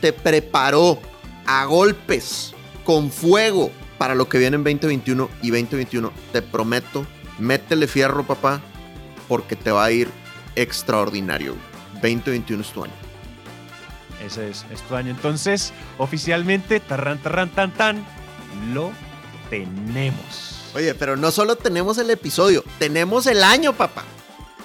[0.00, 0.98] te preparó
[1.46, 2.54] a golpes,
[2.84, 6.12] con fuego, para lo que viene en 2021 y 2021.
[6.32, 7.06] Te prometo,
[7.38, 8.60] métele fierro, papá,
[9.28, 10.08] porque te va a ir
[10.56, 11.54] extraordinario.
[11.94, 12.92] 2021 es tu año.
[14.24, 15.10] Ese es, es tu año.
[15.10, 18.06] Entonces, oficialmente, tarran, tarran, tan, tan,
[18.72, 18.92] lo
[19.48, 20.70] tenemos.
[20.74, 24.04] Oye, pero no solo tenemos el episodio, tenemos el año, papá.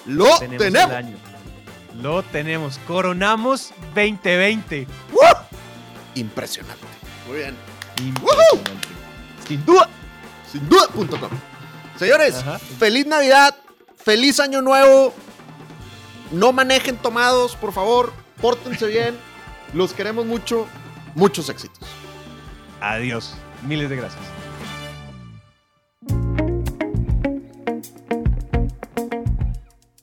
[0.06, 0.64] Lo tenemos.
[0.64, 1.16] El año.
[2.00, 2.78] Lo tenemos.
[2.86, 4.86] Coronamos 2020.
[6.14, 6.86] Impresionante.
[7.26, 7.56] Muy bien.
[8.00, 8.88] Impresionante.
[9.46, 9.88] Sin duda.
[10.50, 11.30] Sin duda.com.
[11.98, 12.44] Señores,
[12.78, 13.54] feliz Navidad.
[13.96, 15.14] Feliz Año Nuevo.
[16.30, 18.12] No manejen tomados, por favor.
[18.40, 19.16] Pórtense bien.
[19.72, 20.66] Los queremos mucho.
[21.14, 21.88] Muchos éxitos.
[22.80, 23.34] Adiós.
[23.62, 24.22] Miles de gracias.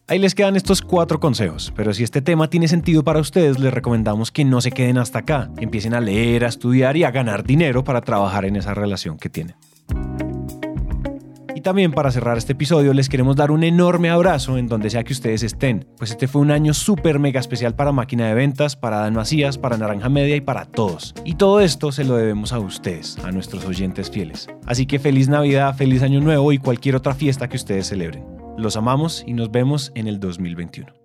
[0.05, 3.73] Ahí les quedan estos cuatro consejos, pero si este tema tiene sentido para ustedes, les
[3.73, 7.45] recomendamos que no se queden hasta acá, empiecen a leer, a estudiar y a ganar
[7.45, 9.55] dinero para trabajar en esa relación que tienen.
[11.55, 15.05] Y también para cerrar este episodio les queremos dar un enorme abrazo en donde sea
[15.05, 18.75] que ustedes estén, pues este fue un año súper mega especial para Máquina de Ventas,
[18.75, 21.15] para Dan Macías, para Naranja Media y para todos.
[21.23, 24.49] Y todo esto se lo debemos a ustedes, a nuestros oyentes fieles.
[24.65, 28.42] Así que feliz Navidad, feliz Año Nuevo y cualquier otra fiesta que ustedes celebren.
[28.57, 31.02] Los amamos y nos vemos en el 2021.